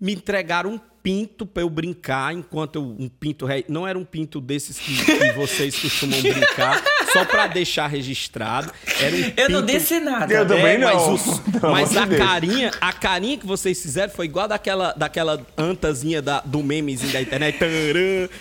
[0.00, 3.46] me entregaram um pinto pra eu brincar, enquanto eu, um pinto.
[3.68, 8.72] Não era um pinto desses que, que vocês costumam brincar, só pra deixar registrado.
[9.00, 10.34] Era um eu não pinto- disse nada.
[10.34, 11.14] Eu também mas não.
[11.14, 12.18] os- Pelo mas a Deus.
[12.20, 17.22] carinha, a carinha que vocês fizeram foi igual daquela, daquela antazinha da, do memezinho da
[17.22, 17.56] internet.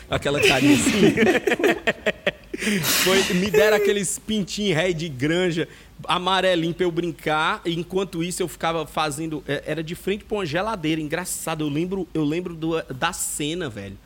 [0.09, 1.13] Aquela carinha assim.
[2.81, 5.67] Foi, me deram aqueles pintinhos ré de granja
[6.07, 7.61] amarelinho pra eu brincar.
[7.65, 9.43] E enquanto isso, eu ficava fazendo.
[9.47, 10.99] é, Era de frente pra uma geladeira.
[11.01, 13.97] Engraçado, eu lembro, eu lembro do- da cena, velho.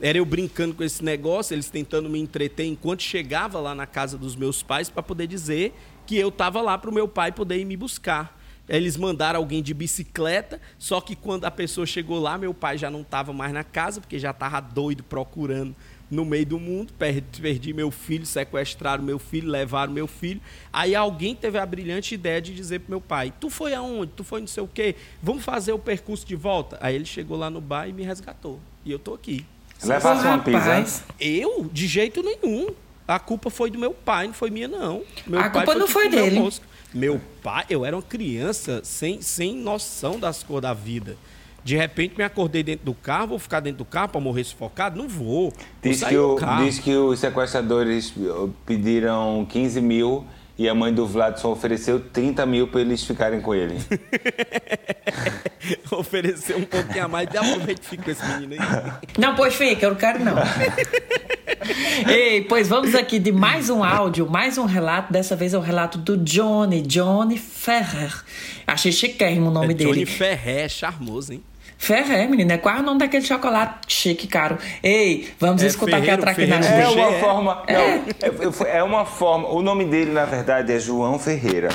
[0.00, 4.16] Era eu brincando com esse negócio, eles tentando me entreter enquanto chegava lá na casa
[4.16, 5.74] dos meus pais para poder dizer
[6.06, 8.38] que eu tava lá pro meu pai poder ir me buscar.
[8.66, 12.88] Eles mandaram alguém de bicicleta, só que quando a pessoa chegou lá, meu pai já
[12.88, 15.74] não tava mais na casa, porque já tava doido procurando
[16.10, 16.92] no meio do mundo.
[16.98, 20.40] Per- Perdi meu filho, sequestraram meu filho, levaram meu filho.
[20.72, 24.12] Aí alguém teve a brilhante ideia de dizer pro meu pai: Tu foi aonde?
[24.16, 24.96] Tu foi não sei o quê?
[25.22, 26.76] Vamos fazer o percurso de volta?
[26.80, 28.58] Aí ele chegou lá no bar e me resgatou.
[28.84, 29.44] E eu tô aqui.
[29.82, 30.58] Levasse uma pizza.
[30.58, 32.68] Rapaz, Eu, de jeito nenhum.
[33.08, 35.02] A culpa foi do meu pai, não foi minha, não.
[35.26, 36.48] Meu A pai culpa não foi dele.
[36.94, 41.16] Meu pai, eu era uma criança sem, sem noção das cores da vida.
[41.64, 44.98] De repente me acordei dentro do carro, vou ficar dentro do carro para morrer sufocado?
[44.98, 45.50] Não vou.
[45.50, 46.64] Vou Diz sair que, do o, carro.
[46.64, 48.12] diz que os sequestradores
[48.66, 50.24] pediram 15 mil
[50.58, 53.76] e a mãe do Vladson ofereceu 30 mil para eles ficarem com ele.
[55.90, 58.92] Oferecer um pouquinho a mais, aproveita e fica com esse menino aí.
[59.18, 60.34] Não, pois fica, eu não quero não.
[62.08, 65.12] Ei, pois vamos aqui de mais um áudio, mais um relato.
[65.12, 68.22] Dessa vez é o relato do Johnny, Johnny Ferrer.
[68.66, 70.06] Achei chiquérrimo o nome É Johnny dele.
[70.06, 71.42] Ferré, charmoso, hein?
[71.82, 74.58] Ferrer, menina, é quase o nome daquele chocolate chique, caro.
[74.82, 76.94] Ei, vamos É escutar aqui a traquinagem É dele.
[77.00, 77.20] uma é.
[77.20, 77.62] forma.
[77.66, 79.48] Não, é, é uma forma.
[79.48, 81.70] O nome dele, na verdade, é João Ferreira.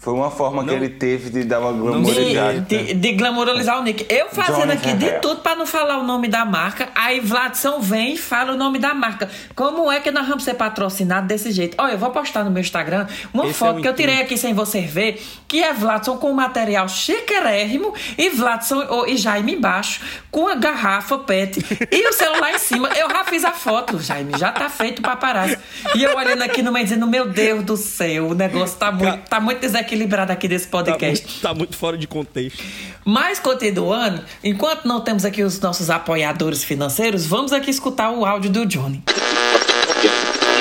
[0.00, 2.60] Foi uma forma que Não- ele teve de dar uma De, glamorizada.
[2.60, 4.06] de, de glamorizar o Nick.
[4.08, 6.88] Eu fazendo aqui de tudo pra não falar o nome da marca.
[6.94, 9.28] Aí Vladson vem e fala o nome da marca.
[9.56, 11.74] Como é que nós vamos ser patrocinados desse jeito?
[11.78, 14.22] Olha, eu vou postar no meu Instagram uma Esse é foto o que eu tirei
[14.22, 19.56] aqui sem você ver, que é Vladson com material chiquérrimo e Vladson oh, e Jaime
[19.56, 21.58] embaixo com a garrafa PET
[21.90, 22.88] e o celular em cima.
[22.96, 25.56] Eu já fiz a foto, Jaime, já tá feito o paparazzo.
[25.96, 29.28] E eu olhando aqui no meio dizendo, meu Deus do céu, o negócio tá muito,
[29.28, 29.87] tá muito desequilibrado
[30.30, 31.26] aqui desse Tá podcast.
[31.26, 32.62] muito, tá muito fora de contexto.
[33.04, 38.50] Mas continuando, enquanto não temos aqui os nossos apoiadores financeiros, vamos aqui escutar o áudio
[38.50, 39.02] do Johnny.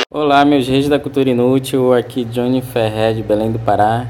[0.10, 4.08] Olá, meus reis da cultura inútil, aqui Johnny Ferrer de Belém do Pará.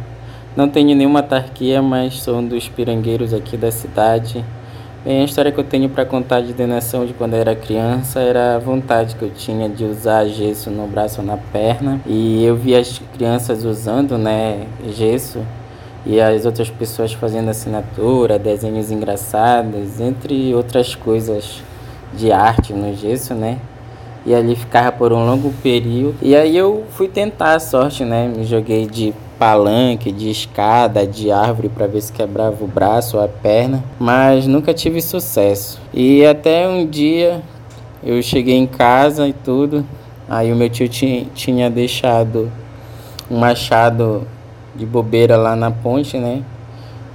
[0.56, 4.44] Não tenho nenhuma autarquia, mas sou um dos pirangueiros aqui da cidade.
[5.08, 8.20] Bem, a história que eu tenho para contar de donação de quando eu era criança
[8.20, 12.02] era a vontade que eu tinha de usar gesso no braço ou na perna.
[12.06, 15.40] E eu vi as crianças usando, né, gesso
[16.06, 21.64] e as outras pessoas fazendo assinatura, desenhos engraçados, entre outras coisas
[22.14, 23.60] de arte no gesso, né?
[24.26, 26.18] E ali ficava por um longo período.
[26.22, 28.28] E aí eu fui tentar a sorte, né?
[28.28, 33.24] Me joguei de palanque, de escada, de árvore para ver se quebrava o braço ou
[33.24, 35.80] a perna, mas nunca tive sucesso.
[35.94, 37.42] E até um dia
[38.04, 39.86] eu cheguei em casa e tudo,
[40.30, 42.52] aí o meu tio ti- tinha deixado
[43.30, 44.28] um machado
[44.76, 46.42] de bobeira lá na ponte, né?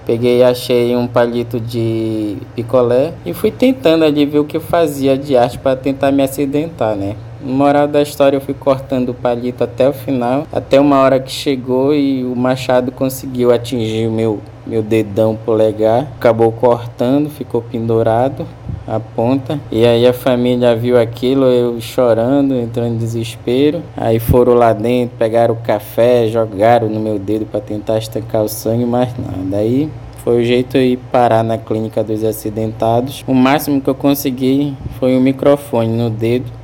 [0.05, 4.61] Peguei e achei um palito de picolé e fui tentando ali ver o que eu
[4.61, 7.15] fazia de arte para tentar me acidentar, né?
[7.43, 11.33] Moral da história, eu fui cortando o palito até o final, até uma hora que
[11.33, 16.07] chegou e o machado conseguiu atingir o meu, meu dedão polegar.
[16.17, 18.47] Acabou cortando, ficou pendurado
[18.87, 19.59] a ponta.
[19.71, 23.83] E aí a família viu aquilo, eu chorando, entrando em desespero.
[23.97, 28.49] Aí foram lá dentro, pegaram o café, jogaram no meu dedo para tentar estancar o
[28.49, 29.57] sangue, mas nada.
[29.57, 29.89] Aí
[30.23, 33.25] foi o jeito de ir parar na clínica dos acidentados.
[33.27, 36.62] O máximo que eu consegui foi um microfone no dedo.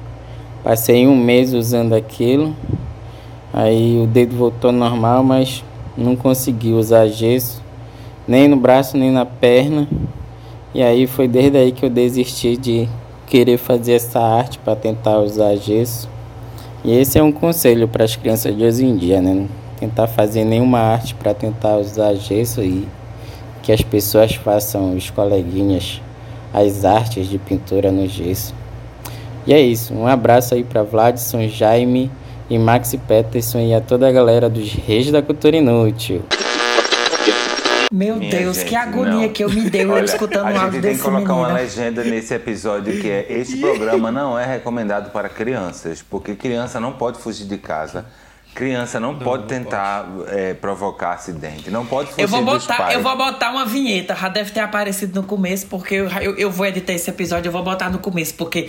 [0.69, 2.55] Passei um mês usando aquilo.
[3.55, 5.65] Aí o dedo voltou normal, mas
[5.97, 7.63] não consegui usar gesso,
[8.29, 9.89] nem no braço, nem na perna.
[10.75, 12.87] E aí foi desde aí que eu desisti de
[13.27, 16.07] querer fazer essa arte para tentar usar gesso.
[16.85, 19.33] E esse é um conselho para as crianças de hoje em dia, né?
[19.33, 19.49] Não
[19.81, 22.87] tentar fazer nenhuma arte para tentar usar gesso e
[23.63, 26.03] que as pessoas façam, os coleguinhas,
[26.53, 28.58] as artes de pintura no gesso.
[29.49, 32.11] E é isso, um abraço aí para Vladson, Jaime
[32.51, 36.23] e Max Peterson e a toda a galera dos Reis da Cultura Inútil.
[37.91, 39.29] Meu Minha Deus, gente, que agonia não.
[39.31, 42.05] que eu me deu eu Olha, escutando a gente áudio tem que colocar uma legenda
[42.05, 47.19] nesse episódio que é este programa não é recomendado para crianças, porque criança não pode
[47.19, 48.05] fugir de casa.
[48.55, 53.17] Criança não, pode tentar é, provocar acidente, não pode fugir Eu vou botar, eu vou
[53.17, 56.93] botar uma vinheta, já deve ter aparecido no começo, porque eu, eu, eu vou editar
[56.93, 58.69] esse episódio, eu vou botar no começo, porque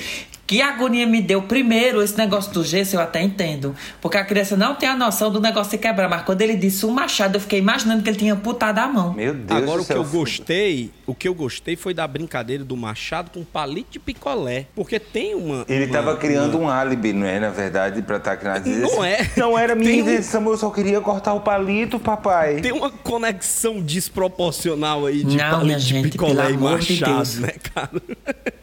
[0.49, 3.75] que agonia me deu primeiro esse negócio do gesso, eu até entendo.
[4.01, 6.87] Porque a criança não tem a noção do negócio de quebrar, mas quando ele disse
[6.87, 9.13] o machado, eu fiquei imaginando que ele tinha putado a mão.
[9.13, 13.29] Meu Agora o que eu gostei, o que eu gostei foi da brincadeira do machado
[13.29, 17.27] com palito de picolé, porque tem uma Ele uma- estava criando uma- um álibi, não
[17.27, 17.39] é?
[17.39, 18.65] Na verdade, para estar criando.
[18.65, 19.29] Não é.
[19.37, 22.59] Não era minha Tem um- intenção, eu só queria cortar o palito, papai.
[22.59, 27.35] Tem uma conexão desproporcional aí de Não, palito de gente, picolé e de machado, Deus.
[27.37, 27.91] né, cara?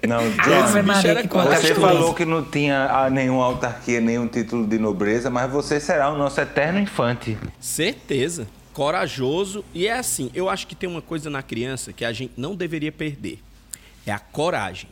[0.07, 0.31] Não, Ave
[0.81, 1.29] John, Maria, era que
[1.81, 6.17] falou que não tinha ah, nenhuma autarquia, nenhum título de nobreza, mas você será o
[6.17, 7.37] nosso eterno infante.
[7.61, 8.47] Certeza.
[8.73, 9.65] Corajoso.
[9.73, 12.55] E é assim, eu acho que tem uma coisa na criança que a gente não
[12.55, 13.41] deveria perder.
[14.07, 14.91] É a coragem.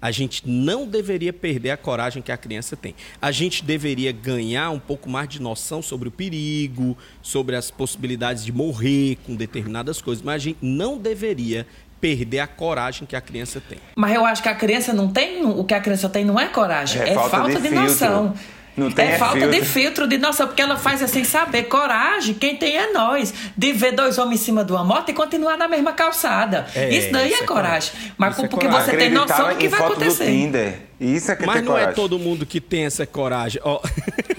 [0.00, 2.94] A gente não deveria perder a coragem que a criança tem.
[3.20, 8.44] A gente deveria ganhar um pouco mais de noção sobre o perigo, sobre as possibilidades
[8.44, 11.66] de morrer com determinadas coisas, mas a gente não deveria
[12.00, 13.78] perder a coragem que a criança tem.
[13.96, 15.44] Mas eu acho que a criança não tem.
[15.44, 18.34] O que a criança tem não é coragem, É é, falta falta, de de, noção.
[18.76, 19.50] Não tem é, é falta filtro.
[19.60, 21.64] de filtro de noção, porque ela faz assim saber.
[21.64, 23.34] Coragem, quem tem é nós.
[23.56, 26.64] De ver dois homens em cima de uma moto e continuar na mesma calçada.
[26.76, 27.90] É, isso daí isso é é coragem.
[28.16, 28.90] Mas Isso é porque coragem.
[28.92, 30.26] você tem noção do que em vai foto do acontecer.
[30.26, 30.80] Tinder.
[31.00, 31.94] Isso é que Mas não é coragem.
[31.94, 33.60] todo mundo que tem essa coragem.
[33.64, 33.80] Ó,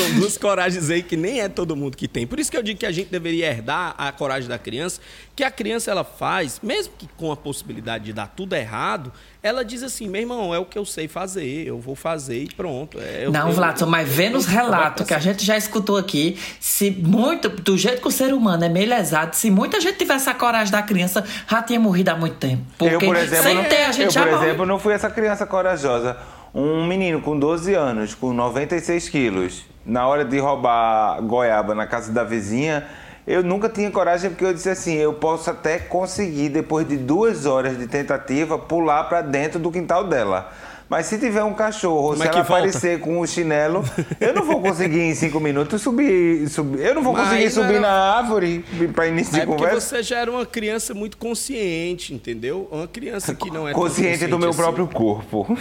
[0.00, 2.26] São duas coragens aí que nem é todo mundo que tem.
[2.26, 5.00] Por isso que eu digo que a gente deveria herdar a coragem da criança,
[5.36, 9.64] que a criança ela faz, mesmo que com a possibilidade de dar tudo errado, ela
[9.64, 12.98] diz assim: meu irmão, é o que eu sei fazer, eu vou fazer e pronto.
[12.98, 16.38] É, eu- Não, eu- Vladson, mas vendo os relatos que a gente já escutou aqui,
[16.58, 20.28] se muito, do jeito que o ser humano é meio lesado, se muita gente tivesse
[20.30, 22.62] a coragem da criança, já tinha morrido há muito tempo.
[22.78, 24.46] Porque eu, por exemplo, sem não, ter, a gente eu, já por morre.
[24.46, 26.16] exemplo, não fui essa criança corajosa.
[26.52, 32.12] Um menino com 12 anos, com 96 quilos, na hora de roubar goiaba na casa
[32.12, 32.86] da vizinha,
[33.26, 37.46] eu nunca tinha coragem porque eu disse assim: eu posso até conseguir, depois de duas
[37.46, 40.52] horas de tentativa, pular para dentro do quintal dela.
[40.90, 42.52] Mas se tiver um cachorro, Como se é ela volta?
[42.52, 43.84] aparecer com o chinelo,
[44.20, 46.48] eu não vou conseguir em cinco minutos subir.
[46.48, 49.80] subir eu não vou Mas conseguir subir era- na árvore para início É porque conversa.
[49.98, 52.68] você já era uma criança muito consciente, entendeu?
[52.72, 54.58] Uma criança que não é tão Consciente do meu assim.
[54.58, 55.56] próprio corpo.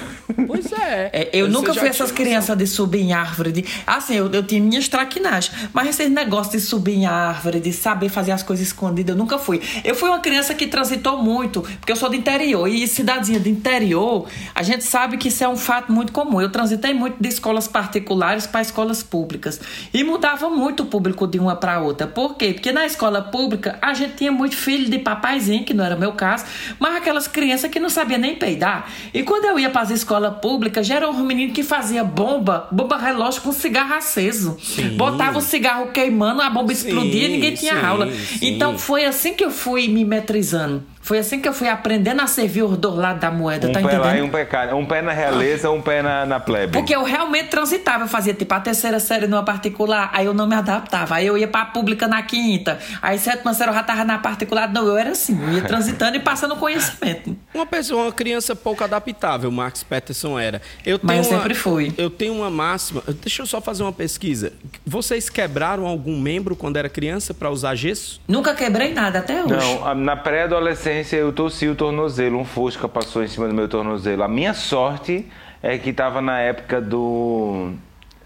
[0.48, 1.10] Pois é.
[1.13, 3.52] É, eu Você nunca fui essas crianças de subir em árvore.
[3.52, 3.65] De...
[3.86, 5.56] Assim, eu, eu tinha minhas traquinagens.
[5.72, 9.38] Mas esse negócio de subir em árvore, de saber fazer as coisas escondidas, eu nunca
[9.38, 9.62] fui.
[9.84, 12.68] Eu fui uma criança que transitou muito, porque eu sou do interior.
[12.68, 16.41] E cidadezinha de interior, a gente sabe que isso é um fato muito comum.
[16.41, 19.60] Eu transitei muito de escolas particulares para escolas públicas.
[19.93, 22.08] E mudava muito o público de uma para outra.
[22.08, 22.53] Por quê?
[22.53, 26.13] Porque na escola pública a gente tinha muito filho de papaizinho, que não era meu
[26.13, 26.45] caso,
[26.79, 28.89] mas aquelas crianças que não sabiam nem peidar.
[29.13, 32.67] E quando eu ia para as escolas públicas, já era um menino que fazia bomba,
[32.71, 34.58] bomba relógio com cigarro aceso.
[34.95, 38.12] Botava o cigarro queimando, a bomba explodia e ninguém tinha sim, aula.
[38.12, 38.47] sim.
[38.47, 40.84] Então foi assim que eu fui me metrizando.
[41.10, 43.80] Foi assim que eu fui aprendendo a servir os dois lados da moeda, Um tá
[43.80, 44.26] pé lá e entendendo?
[44.26, 44.76] um pé cá.
[44.76, 46.74] Um pé na realeza, um pé na, na plebe.
[46.74, 50.45] Porque eu realmente transitava, eu fazia tipo a terceira série numa particular, aí eu não
[50.45, 51.16] me adaptava.
[51.16, 54.72] Aí eu ia pra pública na quinta, aí sétima série eu já tava na particular.
[54.72, 57.36] Não, eu era assim, eu ia transitando e passando conhecimento.
[57.54, 60.62] Uma pessoa, uma criança pouco adaptável, Max Peterson era.
[60.86, 61.93] Eu Mas eu uma- sempre fui.
[61.97, 63.04] Eu tenho uma máxima.
[63.22, 64.54] Deixa eu só fazer uma pesquisa.
[64.86, 68.22] Vocês quebraram algum membro quando era criança para usar gesso?
[68.28, 69.54] Nunca quebrei nada até hoje.
[69.56, 74.22] Não, na pré-adolescência eu torci o tornozelo, um fusca passou em cima do meu tornozelo.
[74.24, 75.26] A minha sorte
[75.62, 77.72] é que tava na época do.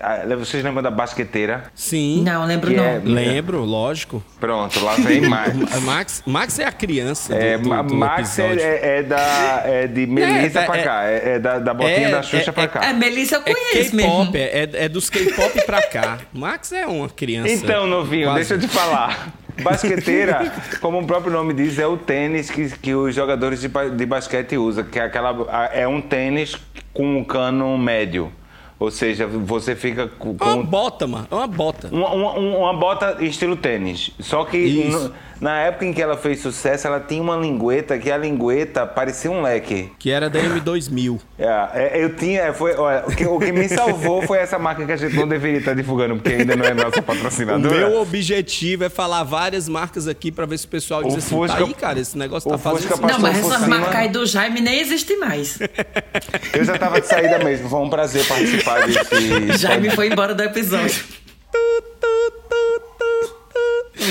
[0.04, 1.64] Ah, Vocês lembram da basqueteira?
[1.74, 2.22] Sim.
[2.24, 2.84] Não, lembro não.
[2.84, 4.24] é- Lembro, lógico.
[4.40, 5.82] Pronto, lá vem Max.
[5.82, 9.62] Max, Max é a criança do, É, do, Ma- do Max é, é- é da,
[9.66, 12.50] é de Melissa É, pra é- cá, é, é da, da botinha é- da Xuxa
[12.50, 12.86] é- pra é- cá.
[12.86, 14.12] É, Melissa eu É conheço mesmo.
[14.26, 16.18] K-pop, é, é dos K-pop pra cá.
[16.34, 17.52] Max é uma criança.
[17.54, 19.34] Então, novinho, quase- deixa eu te falar.
[19.62, 20.52] Basqueteira,
[20.82, 24.58] como o próprio nome diz, é o tênis que, que os jogadores de, de basquete
[24.58, 26.56] usam, que é aquela é um tênis
[26.94, 28.32] com um cano médio.
[28.80, 31.28] Ou seja, você fica com, É uma bota, mano.
[31.32, 31.88] É uma bota.
[31.92, 34.12] uma, uma- uma bota estilo tênis.
[34.20, 34.98] Só que Isso.
[35.10, 35.14] no-
[35.44, 39.30] na época em que ela fez sucesso, ela tinha uma lingueta que a lingueta parecia
[39.30, 39.92] um leque.
[40.00, 41.20] Que era da M2000.
[41.38, 41.46] É,
[42.00, 44.92] é, eu tinha, foi, olha, o que, o que me salvou foi essa marca que
[44.94, 47.76] a gente não deveria estar divulgando, porque ainda não é nossa O patrocinadora.
[47.76, 51.36] meu objetivo é falar várias marcas aqui pra ver se o pessoal diz O assim,
[51.36, 52.88] Fusca- tá aí, cara, esse negócio tá o fazendo...
[52.88, 53.06] Fusca.
[53.08, 55.60] Não, mas essas marcas aí do Jaime nem existe mais.
[56.54, 59.58] Eu já tava de saída mesmo, foi um prazer participar desse.
[59.58, 61.04] Jaime foi embora do episódio.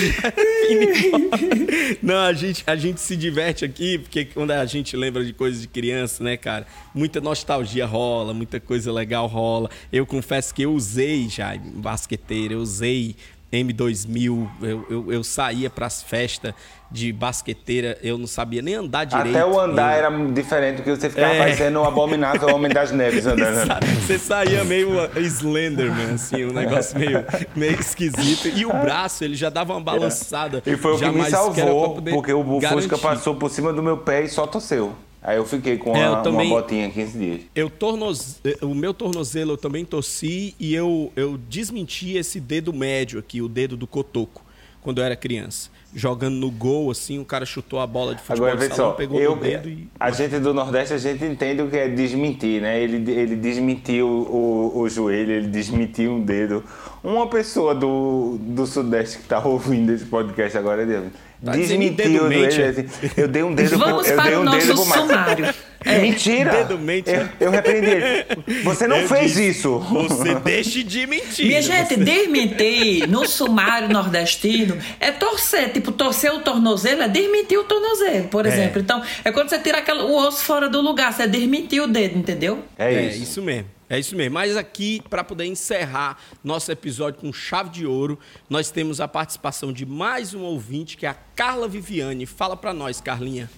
[2.03, 5.63] Não, a gente, a gente se diverte aqui, porque quando a gente lembra de coisas
[5.63, 6.67] de criança, né, cara?
[6.95, 9.71] Muita nostalgia rola, muita coisa legal rola.
[9.93, 13.17] Eu confesso que eu usei já basqueteira, eu usei
[13.53, 16.55] M2000, eu, eu, eu saía pras festas
[16.91, 19.37] de basqueteira, eu não sabia nem andar direito.
[19.37, 21.39] Até o andar Eu- era diferente, porque você ficava É.
[21.39, 23.67] parecendo um abominável Homem das Neves andando.
[24.07, 27.25] Você saía meio Slenderman, assim, um negócio meio,
[27.57, 28.49] meio esquisito.
[28.49, 30.63] E o braço, ele já dava uma balançada.
[30.67, 32.99] E foi o que me salvou, porque o Fusca garantir.
[32.99, 34.93] passou por cima do meu pé e só tosseu.
[35.23, 37.41] Aí eu fiquei com É, eu uma, também- uma botinha 15 dias.
[37.55, 38.37] Eu tornoze...
[38.61, 43.49] O meu tornozelo eu também torci e eu, eu desmenti esse dedo médio aqui, o
[43.49, 44.45] dedo do cotoco,
[44.81, 45.70] quando eu era criança.
[45.95, 48.97] Jogando no gol, assim, o cara chutou a bola de futebol Agora, de salão, só,
[48.97, 49.87] pegou eu, no dedo e...
[50.01, 52.83] a gente do Nordeste, a gente entende o que é desmentir, né?
[52.83, 56.64] Ele, ele desmentiu o, o joelho, ele desmentiu um dedo.
[57.05, 61.12] Uma pessoa do, do Sudeste que tá ouvindo esse podcast agora, Deus,
[61.45, 62.86] Tá desmentiu mente, assim,
[63.16, 65.55] eu dei um dedo Vamos pro, eu para dei o um nosso dedo pro sumário.
[65.84, 65.99] É.
[65.99, 66.51] Mentira!
[66.53, 67.11] Dedo mente.
[67.11, 68.62] Eu, eu repreendi ele.
[68.62, 69.78] Você não Eu fez disse, isso!
[69.80, 71.47] Você deixe de mentir.
[71.47, 75.72] Minha gente, desmentir no sumário nordestino é torcer.
[75.72, 78.80] Tipo, torcer o tornozelo é desmentir o tornozelo, por exemplo.
[78.80, 82.16] Então, é quando você tira aquela, o osso fora do lugar, você desmentir o dedo,
[82.16, 82.61] entendeu?
[82.78, 83.22] É É isso.
[83.24, 83.66] isso mesmo.
[83.93, 84.32] É isso mesmo.
[84.32, 88.18] Mas aqui, para poder encerrar nosso episódio com chave de ouro,
[88.49, 92.24] nós temos a participação de mais um ouvinte, que é a Carla Viviane.
[92.24, 93.51] Fala para nós, Carlinha.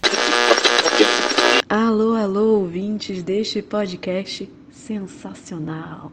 [1.68, 6.10] Alô, alô, ouvintes deste podcast sensacional.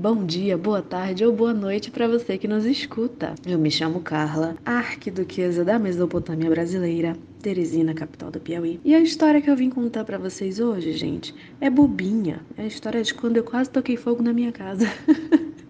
[0.00, 3.34] Bom dia, boa tarde ou boa noite para você que nos escuta.
[3.46, 8.80] Eu me chamo Carla, arquiduquesa da Mesopotâmia brasileira, Teresina, capital do Piauí.
[8.82, 12.40] E a história que eu vim contar para vocês hoje, gente, é bobinha.
[12.56, 14.86] É a história de quando eu quase toquei fogo na minha casa.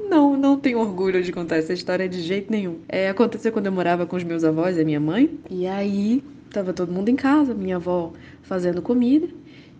[0.00, 2.78] Não, não tenho orgulho de contar essa história de jeito nenhum.
[2.88, 5.38] É, aconteceu quando eu morava com os meus avós e a minha mãe.
[5.50, 9.28] E aí, tava todo mundo em casa, minha avó fazendo comida.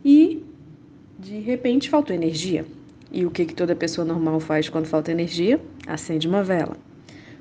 [0.05, 0.45] E,
[1.19, 2.65] de repente, faltou energia.
[3.11, 5.61] E o que, que toda pessoa normal faz quando falta energia?
[5.87, 6.77] Acende uma vela.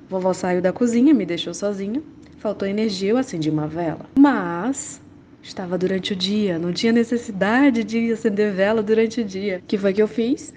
[0.09, 2.01] Vovó saiu da cozinha, me deixou sozinha.
[2.37, 4.05] Faltou energia, eu acendi uma vela.
[4.17, 5.01] Mas
[5.43, 9.61] estava durante o dia, não tinha necessidade de acender vela durante o dia.
[9.63, 10.53] O que foi que eu fiz?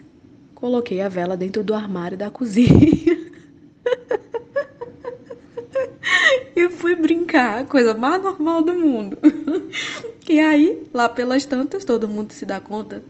[0.54, 2.70] Coloquei a vela dentro do armário da cozinha.
[6.56, 9.18] e fui brincar, coisa mais normal do mundo.
[10.28, 13.02] E aí, lá pelas tantas, todo mundo se dá conta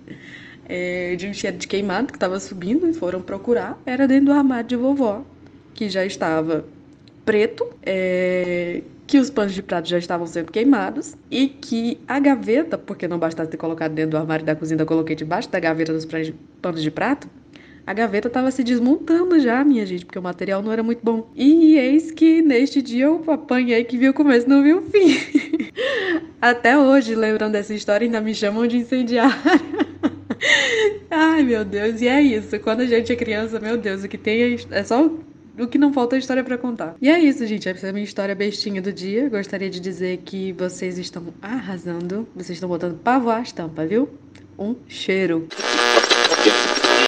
[0.67, 3.79] é, de um cheiro de queimado que estava subindo e foram procurar.
[3.85, 5.25] Era dentro do armário de vovó,
[5.75, 6.65] que já estava
[7.25, 12.79] preto, é, que os panos de prato já estavam sendo queimados e que a gaveta,
[12.79, 15.93] porque não bastasse ter colocado dentro do armário da cozinha, eu coloquei debaixo da gaveta
[15.93, 17.29] dos panos de- prato,
[17.87, 21.29] a gaveta estava se desmontando já, minha gente, porque o material não era muito bom.
[21.35, 25.17] E eis que neste dia eu apanhei que vi o começo não vi o fim.
[26.41, 29.37] Até hoje, lembrando dessa história, ainda me chamam de incendiária.
[31.11, 32.59] Ai, meu Deus, e é isso.
[32.61, 35.05] Quando a gente é criança, meu Deus, o que tem é, é só
[35.59, 36.97] o que não falta é história pra contar.
[37.01, 37.69] E é isso, gente.
[37.69, 39.29] Essa é a minha história bestinha do dia.
[39.29, 42.27] Gostaria de dizer que vocês estão arrasando.
[42.35, 44.09] Vocês estão botando pra voar a estampa, viu?
[44.59, 45.47] Um cheiro.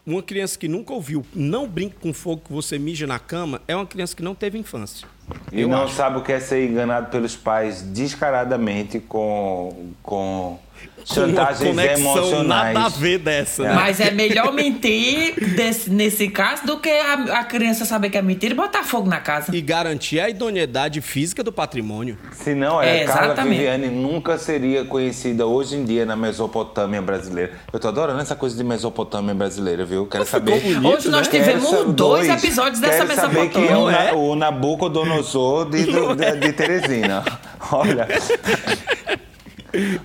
[0.05, 3.75] Uma criança que nunca ouviu Não Brinque com Fogo que você mija na cama é
[3.75, 5.09] uma criança que não teve infância.
[5.51, 5.95] E Eu não acho.
[5.95, 10.59] sabe o que é ser enganado pelos pais descaradamente com, com
[11.05, 12.75] chantagens conexão emocionais.
[12.75, 13.73] nada a ver dessa, né?
[13.75, 18.23] Mas é melhor mentir desse- nesse caso do que a, a criança saber que é
[18.23, 19.55] mentira e botar fogo na casa.
[19.55, 22.17] E garantir a idoneidade física do patrimônio.
[22.33, 23.57] Se não, é, É, Carla exatamente.
[23.57, 27.53] Viviane nunca seria conhecida hoje em dia na Mesopotâmia brasileira.
[27.73, 30.07] Eu tô adorando essa coisa de Mesopotâmia brasileira, viu?
[30.07, 30.61] Quero saber.
[30.61, 34.13] bonito, Hoje nós Quero tivemos saber- dois episódios dessa Quero saber quem é o, Mesopotâmia.
[34.13, 37.25] Na- o Nabucodonosor de, do- de, de Teresina.
[37.73, 38.07] Olha.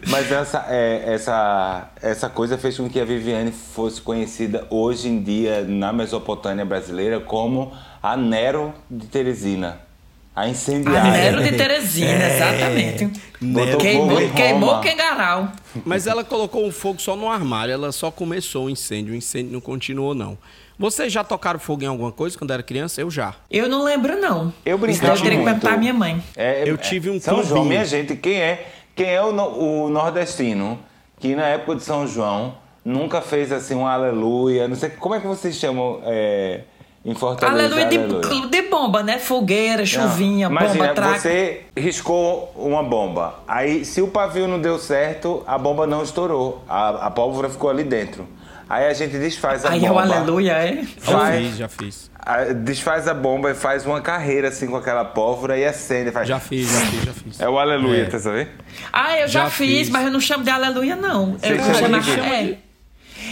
[0.08, 5.22] Mas essa, é, essa, essa coisa fez com que a Viviane fosse conhecida hoje em
[5.22, 9.80] dia na Mesopotâmia brasileira como a Nero de Teresina.
[10.36, 11.02] A incendiária.
[11.02, 13.10] A Nero de Teresina, exatamente.
[13.42, 14.80] Botou Queimou, queimou.
[14.82, 15.52] Kengarau.
[15.84, 19.52] Mas ela colocou um fogo só no armário, ela só começou o incêndio, o incêndio
[19.52, 20.38] não continuou, não.
[20.80, 23.02] Vocês já tocaram fogo em alguma coisa quando era criança?
[23.02, 23.34] Eu já.
[23.50, 24.54] Eu não lembro, não.
[24.64, 26.24] Eu Isso brincava eu teria que perguntar à minha mãe.
[26.36, 27.70] É, Eu é, tive um São João, clubinho.
[27.70, 30.80] minha gente, quem é, quem é o, o nordestino
[31.20, 35.20] que na época de São João nunca fez assim um aleluia, não sei como é
[35.20, 36.62] que vocês chamam é,
[37.06, 37.64] em Fortaleza?
[37.64, 38.48] Aleluia de, aleluia?
[38.48, 39.20] de bomba, né?
[39.20, 41.20] Fogueira, chuvinha, Não, imagina, bomba, traque.
[41.20, 43.36] você riscou uma bomba.
[43.48, 46.64] Aí, se o pavio não deu certo, a bomba não estourou.
[46.68, 48.28] A, a pólvora ficou ali dentro.
[48.70, 49.96] Aí a gente desfaz a Aí é bomba.
[49.96, 50.84] o aleluia, é?
[51.02, 52.12] Já fiz, já fiz.
[52.56, 56.12] Desfaz a bomba e faz uma carreira assim com aquela pólvora e acende.
[56.12, 56.28] Faz...
[56.28, 57.40] Já fiz, já fiz, já fiz.
[57.40, 58.06] É o aleluia, É.
[58.06, 58.50] tá sabendo?
[58.92, 59.90] Ah, eu já, Já fiz, fiz.
[59.90, 61.34] mas eu não chamo de aleluia, não.
[61.38, 62.20] Você eu chama chamo de quê?
[62.20, 62.58] é.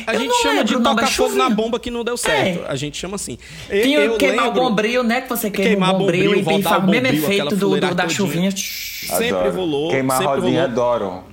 [0.08, 2.64] A Eu gente chama de tocar é fogo na bomba que não deu certo.
[2.66, 2.68] É.
[2.72, 3.38] A gente chama assim.
[3.70, 5.22] Eu, Tinha eu que queimar lembro- o bombril, né?
[5.22, 7.96] Que você queima Queimar o bombril, bombril, e, e faz o mesmo efeito do, do-
[7.96, 8.52] da chuvinha.
[8.52, 9.52] Sempre Adoro.
[9.56, 9.90] rolou.
[9.92, 10.94] Queimar sempre rodinha, rolou.
[10.94, 11.24] adoro.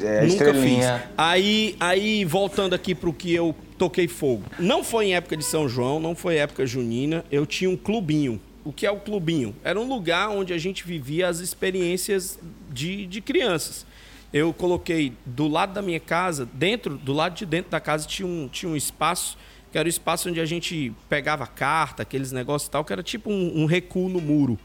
[0.00, 0.98] É, Nunca estrelinha.
[0.98, 1.08] fiz.
[1.16, 4.44] Aí, aí, voltando aqui pro que eu toquei fogo.
[4.58, 7.24] Não foi em época de São João, não foi época junina.
[7.30, 8.40] Eu tinha um clubinho.
[8.64, 9.54] O que é o clubinho?
[9.62, 12.38] Era um lugar onde a gente vivia as experiências
[12.70, 13.86] de, de crianças.
[14.32, 18.26] Eu coloquei do lado da minha casa, dentro, do lado de dentro da casa tinha
[18.26, 19.38] um, tinha um espaço,
[19.76, 23.02] que era o espaço onde a gente pegava carta, aqueles negócios e tal, que era
[23.02, 24.58] tipo um, um recuo no muro.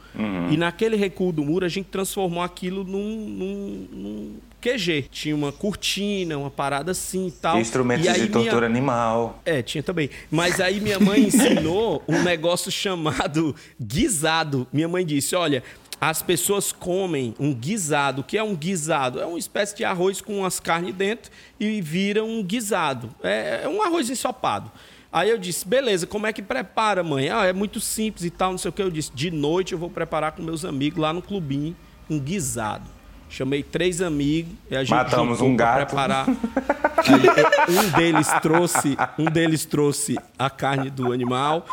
[0.49, 5.07] E naquele recuo do muro a gente transformou aquilo num, num, num QG.
[5.11, 7.59] Tinha uma cortina, uma parada assim e tal.
[7.59, 9.41] Instrumentos E aí de minha- tortura animal.
[9.43, 10.09] é, tinha também.
[10.31, 14.65] Mas aí minha mãe ensinou um negócio chamado guisado.
[14.71, 15.61] Minha mãe disse: olha.
[16.03, 18.21] As pessoas comem um guisado.
[18.21, 19.21] O que é um guisado?
[19.21, 23.11] É uma espécie de arroz com umas carnes dentro e vira um guisado.
[23.21, 24.71] É, é um arroz ensopado.
[25.11, 27.29] Aí eu disse, beleza, como é que prepara, mãe?
[27.29, 28.81] Ah, é muito simples e tal, não sei o que.
[28.81, 31.75] Eu disse, de noite eu vou preparar com meus amigos lá no clubinho
[32.09, 32.89] um guisado.
[33.29, 35.87] Chamei três amigos e a gente Matamos um gato.
[35.87, 36.27] preparar.
[37.07, 41.65] Aí, um deles trouxe, um deles trouxe a carne do animal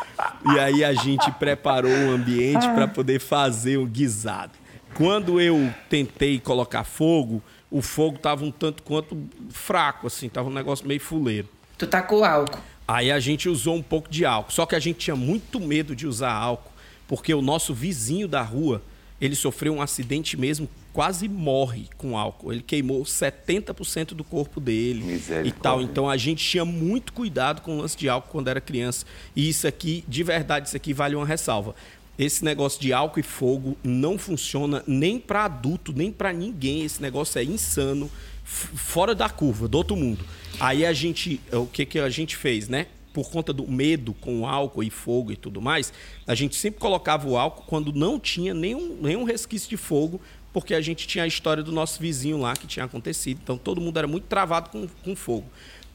[0.55, 4.53] e aí a gente preparou o ambiente para poder fazer o guisado.
[4.95, 9.19] Quando eu tentei colocar fogo, o fogo tava um tanto quanto
[9.51, 11.49] fraco assim, tava um negócio meio fuleiro.
[11.77, 12.59] Tu tá com álcool.
[12.89, 14.51] Aí a gente usou um pouco de álcool.
[14.51, 16.73] Só que a gente tinha muito medo de usar álcool,
[17.07, 18.83] porque o nosso vizinho da rua,
[19.21, 22.51] ele sofreu um acidente mesmo, quase morre com álcool.
[22.51, 25.83] Ele queimou 70% do corpo dele e tal.
[25.83, 29.05] Então a gente tinha muito cuidado com o lance de álcool quando era criança.
[29.37, 31.75] E isso aqui, de verdade, isso aqui vale uma ressalva.
[32.19, 36.83] Esse negócio de álcool e fogo não funciona nem para adulto, nem para ninguém.
[36.85, 38.11] Esse negócio é insano,
[38.49, 40.25] fora da curva, do outro mundo.
[40.59, 42.87] Aí a gente, o que que a gente fez, né?
[43.13, 45.93] Por conta do medo com álcool e fogo e tudo mais,
[46.27, 50.21] a gente sempre colocava o álcool quando não tinha nenhum, nenhum resquício de fogo,
[50.53, 53.41] porque a gente tinha a história do nosso vizinho lá que tinha acontecido.
[53.43, 55.47] Então todo mundo era muito travado com, com fogo.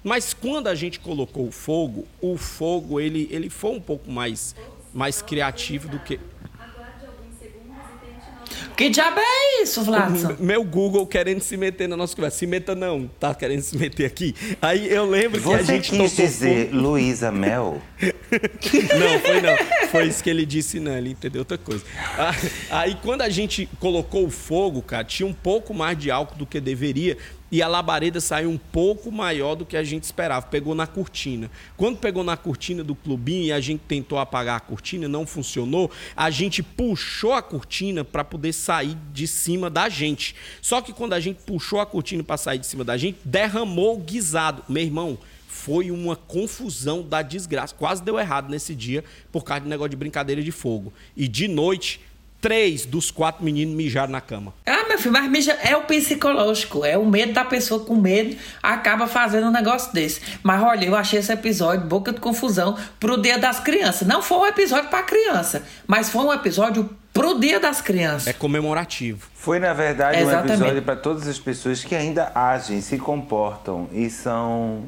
[0.03, 4.55] Mas quando a gente colocou o fogo, o fogo ele, ele foi um pouco mais,
[4.93, 6.19] mais criativo do que.
[8.75, 10.35] Que diabo é isso, Vladson?
[10.39, 12.39] Meu Google querendo se meter na nossa conversa.
[12.39, 14.35] Se meta não, tá querendo se meter aqui.
[14.61, 16.73] Aí eu lembro que a Você gente quis tocou dizer.
[16.73, 17.81] Luísa Mel?
[18.99, 19.89] Não, foi não.
[19.89, 20.95] Foi isso que ele disse, não.
[20.97, 21.83] Ele entendeu outra coisa.
[22.17, 22.33] Ah,
[22.71, 26.45] Aí, quando a gente colocou o fogo, cara, tinha um pouco mais de álcool do
[26.45, 27.17] que deveria.
[27.51, 30.47] E a labareda saiu um pouco maior do que a gente esperava.
[30.47, 31.51] Pegou na cortina.
[31.77, 35.91] Quando pegou na cortina do clubinho e a gente tentou apagar a cortina, não funcionou.
[36.15, 40.35] A gente puxou a cortina para poder sair de cima da gente.
[40.63, 43.97] Só que quando a gente puxou a cortina para sair de cima da gente, derramou
[43.97, 44.63] o guisado.
[44.67, 45.19] Meu irmão,
[45.63, 47.73] foi uma confusão da desgraça.
[47.73, 50.91] Quase deu errado nesse dia por causa de negócio de brincadeira de fogo.
[51.15, 52.01] E de noite,
[52.41, 54.53] três dos quatro meninos mijaram na cama.
[54.65, 58.35] Ah, meu filho, mas mija- é o psicológico, é o medo da pessoa com medo
[58.61, 60.19] acaba fazendo um negócio desse.
[60.43, 64.05] Mas olha, eu achei esse episódio boca de confusão pro Dia das Crianças.
[64.07, 68.27] Não foi um episódio pra criança, mas foi um episódio pro Dia das Crianças.
[68.27, 69.27] É comemorativo.
[69.33, 70.53] Foi, na verdade, um Exatamente.
[70.59, 74.83] episódio para todas as pessoas que ainda agem, se comportam e são.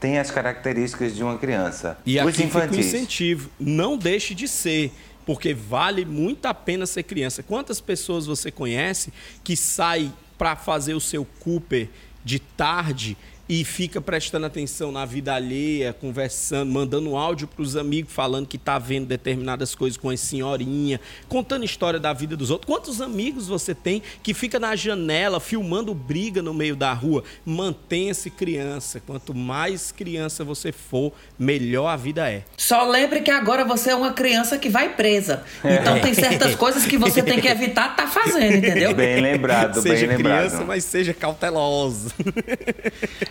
[0.00, 1.98] Têm as características de uma criança.
[2.06, 2.86] E Os aqui fica o infantis.
[2.86, 3.50] incentivo.
[3.60, 4.90] Não deixe de ser,
[5.26, 7.42] porque vale muito a pena ser criança.
[7.42, 9.12] Quantas pessoas você conhece
[9.44, 11.88] que sai para fazer o seu Cooper
[12.24, 13.16] de tarde
[13.50, 18.56] e fica prestando atenção na vida alheia, conversando, mandando áudio para os amigos falando que
[18.56, 22.72] tá vendo determinadas coisas com as senhorinha, contando história da vida dos outros.
[22.72, 27.24] Quantos amigos você tem que fica na janela filmando briga no meio da rua?
[27.44, 29.02] Mantenha-se criança.
[29.04, 32.44] Quanto mais criança você for, melhor a vida é.
[32.56, 35.42] Só lembre que agora você é uma criança que vai presa.
[35.64, 38.94] Então tem certas coisas que você tem que evitar tá fazendo, entendeu?
[38.94, 40.46] Bem lembrado, seja bem lembrado.
[40.46, 42.14] criança, mas seja cauteloso.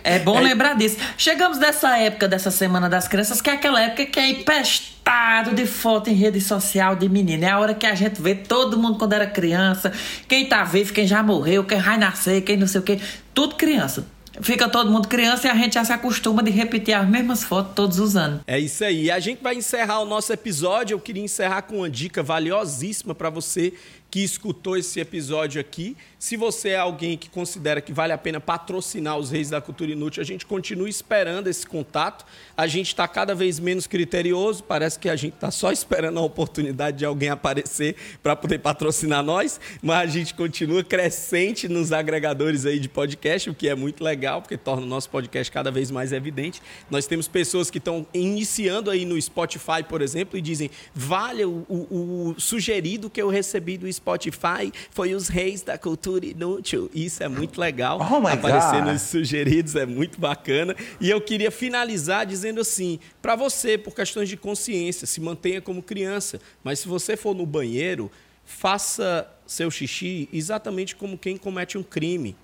[0.04, 0.96] É bom lembrar disso.
[1.16, 5.66] Chegamos nessa época dessa Semana das Crianças, que é aquela época que é empestado de
[5.66, 7.44] foto em rede social de menino.
[7.44, 9.92] É a hora que a gente vê todo mundo quando era criança,
[10.28, 12.98] quem tá vivo, quem já morreu, quem vai nascer, quem não sei o quê.
[13.32, 14.06] Tudo criança.
[14.42, 17.74] Fica todo mundo criança e a gente já se acostuma de repetir as mesmas fotos
[17.74, 18.40] todos os anos.
[18.46, 19.04] É isso aí.
[19.04, 20.94] E a gente vai encerrar o nosso episódio.
[20.94, 23.72] Eu queria encerrar com uma dica valiosíssima para você
[24.10, 25.96] que escutou esse episódio aqui.
[26.22, 29.90] Se você é alguém que considera que vale a pena patrocinar os Reis da Cultura
[29.90, 32.26] Inútil, a gente continua esperando esse contato.
[32.54, 34.62] A gente está cada vez menos criterioso.
[34.62, 39.22] Parece que a gente está só esperando a oportunidade de alguém aparecer para poder patrocinar
[39.24, 39.58] nós.
[39.80, 44.42] Mas a gente continua crescente nos agregadores aí de podcast, o que é muito legal,
[44.42, 46.60] porque torna o nosso podcast cada vez mais evidente.
[46.90, 51.64] Nós temos pessoas que estão iniciando aí no Spotify, por exemplo, e dizem: vale o,
[51.66, 56.90] o- o sugerido que eu recebi do Spotify foi os Reis da Cultura Inútil.
[56.94, 57.98] Isso é muito legal.
[58.00, 60.74] Oh Aparecer nos sugeridos é muito bacana.
[61.00, 65.82] E eu queria finalizar dizendo assim: para você, por questões de consciência, se mantenha como
[65.82, 68.10] criança, mas se você for no banheiro,
[68.44, 72.36] faça seu xixi exatamente como quem comete um crime.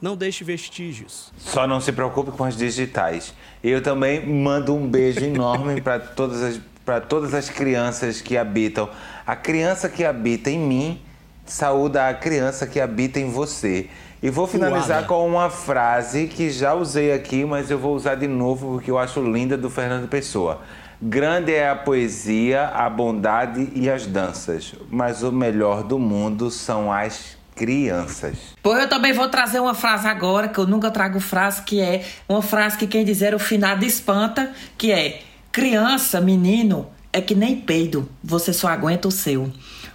[0.00, 1.32] Não deixe vestígios.
[1.38, 3.32] Só não se preocupe com as digitais.
[3.62, 8.90] Eu também mando um beijo enorme para todas as para todas as crianças que habitam.
[9.26, 11.00] A criança que habita em mim
[11.44, 13.88] saúda a criança que habita em você.
[14.22, 15.08] E vou finalizar Uada.
[15.08, 18.98] com uma frase que já usei aqui, mas eu vou usar de novo porque eu
[18.98, 20.60] acho linda do Fernando Pessoa.
[21.00, 26.92] Grande é a poesia, a bondade e as danças, mas o melhor do mundo são
[26.92, 28.36] as crianças.
[28.62, 32.04] Pois eu também vou trazer uma frase agora, que eu nunca trago frase, que é
[32.28, 35.20] uma frase que quem dizer o finado espanta, que é
[35.50, 39.50] criança, menino, é que nem peido, você só aguenta o seu.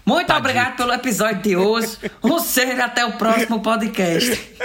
[0.07, 1.97] Muito obrigado pelo episódio de hoje.
[2.23, 4.55] Um cheiro até o próximo podcast.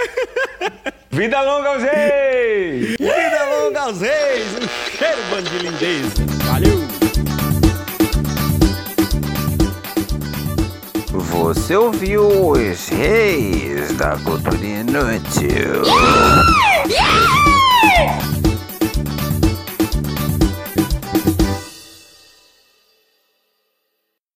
[1.11, 2.95] Vida longa aos reis!
[2.97, 4.47] Vida longa aos reis!
[4.55, 6.25] Um cheiro, bando de lindeza!
[6.45, 6.87] Valeu!
[11.11, 15.83] Você ouviu os Reis da Cultura Inútil.
[16.87, 17.52] Yeah!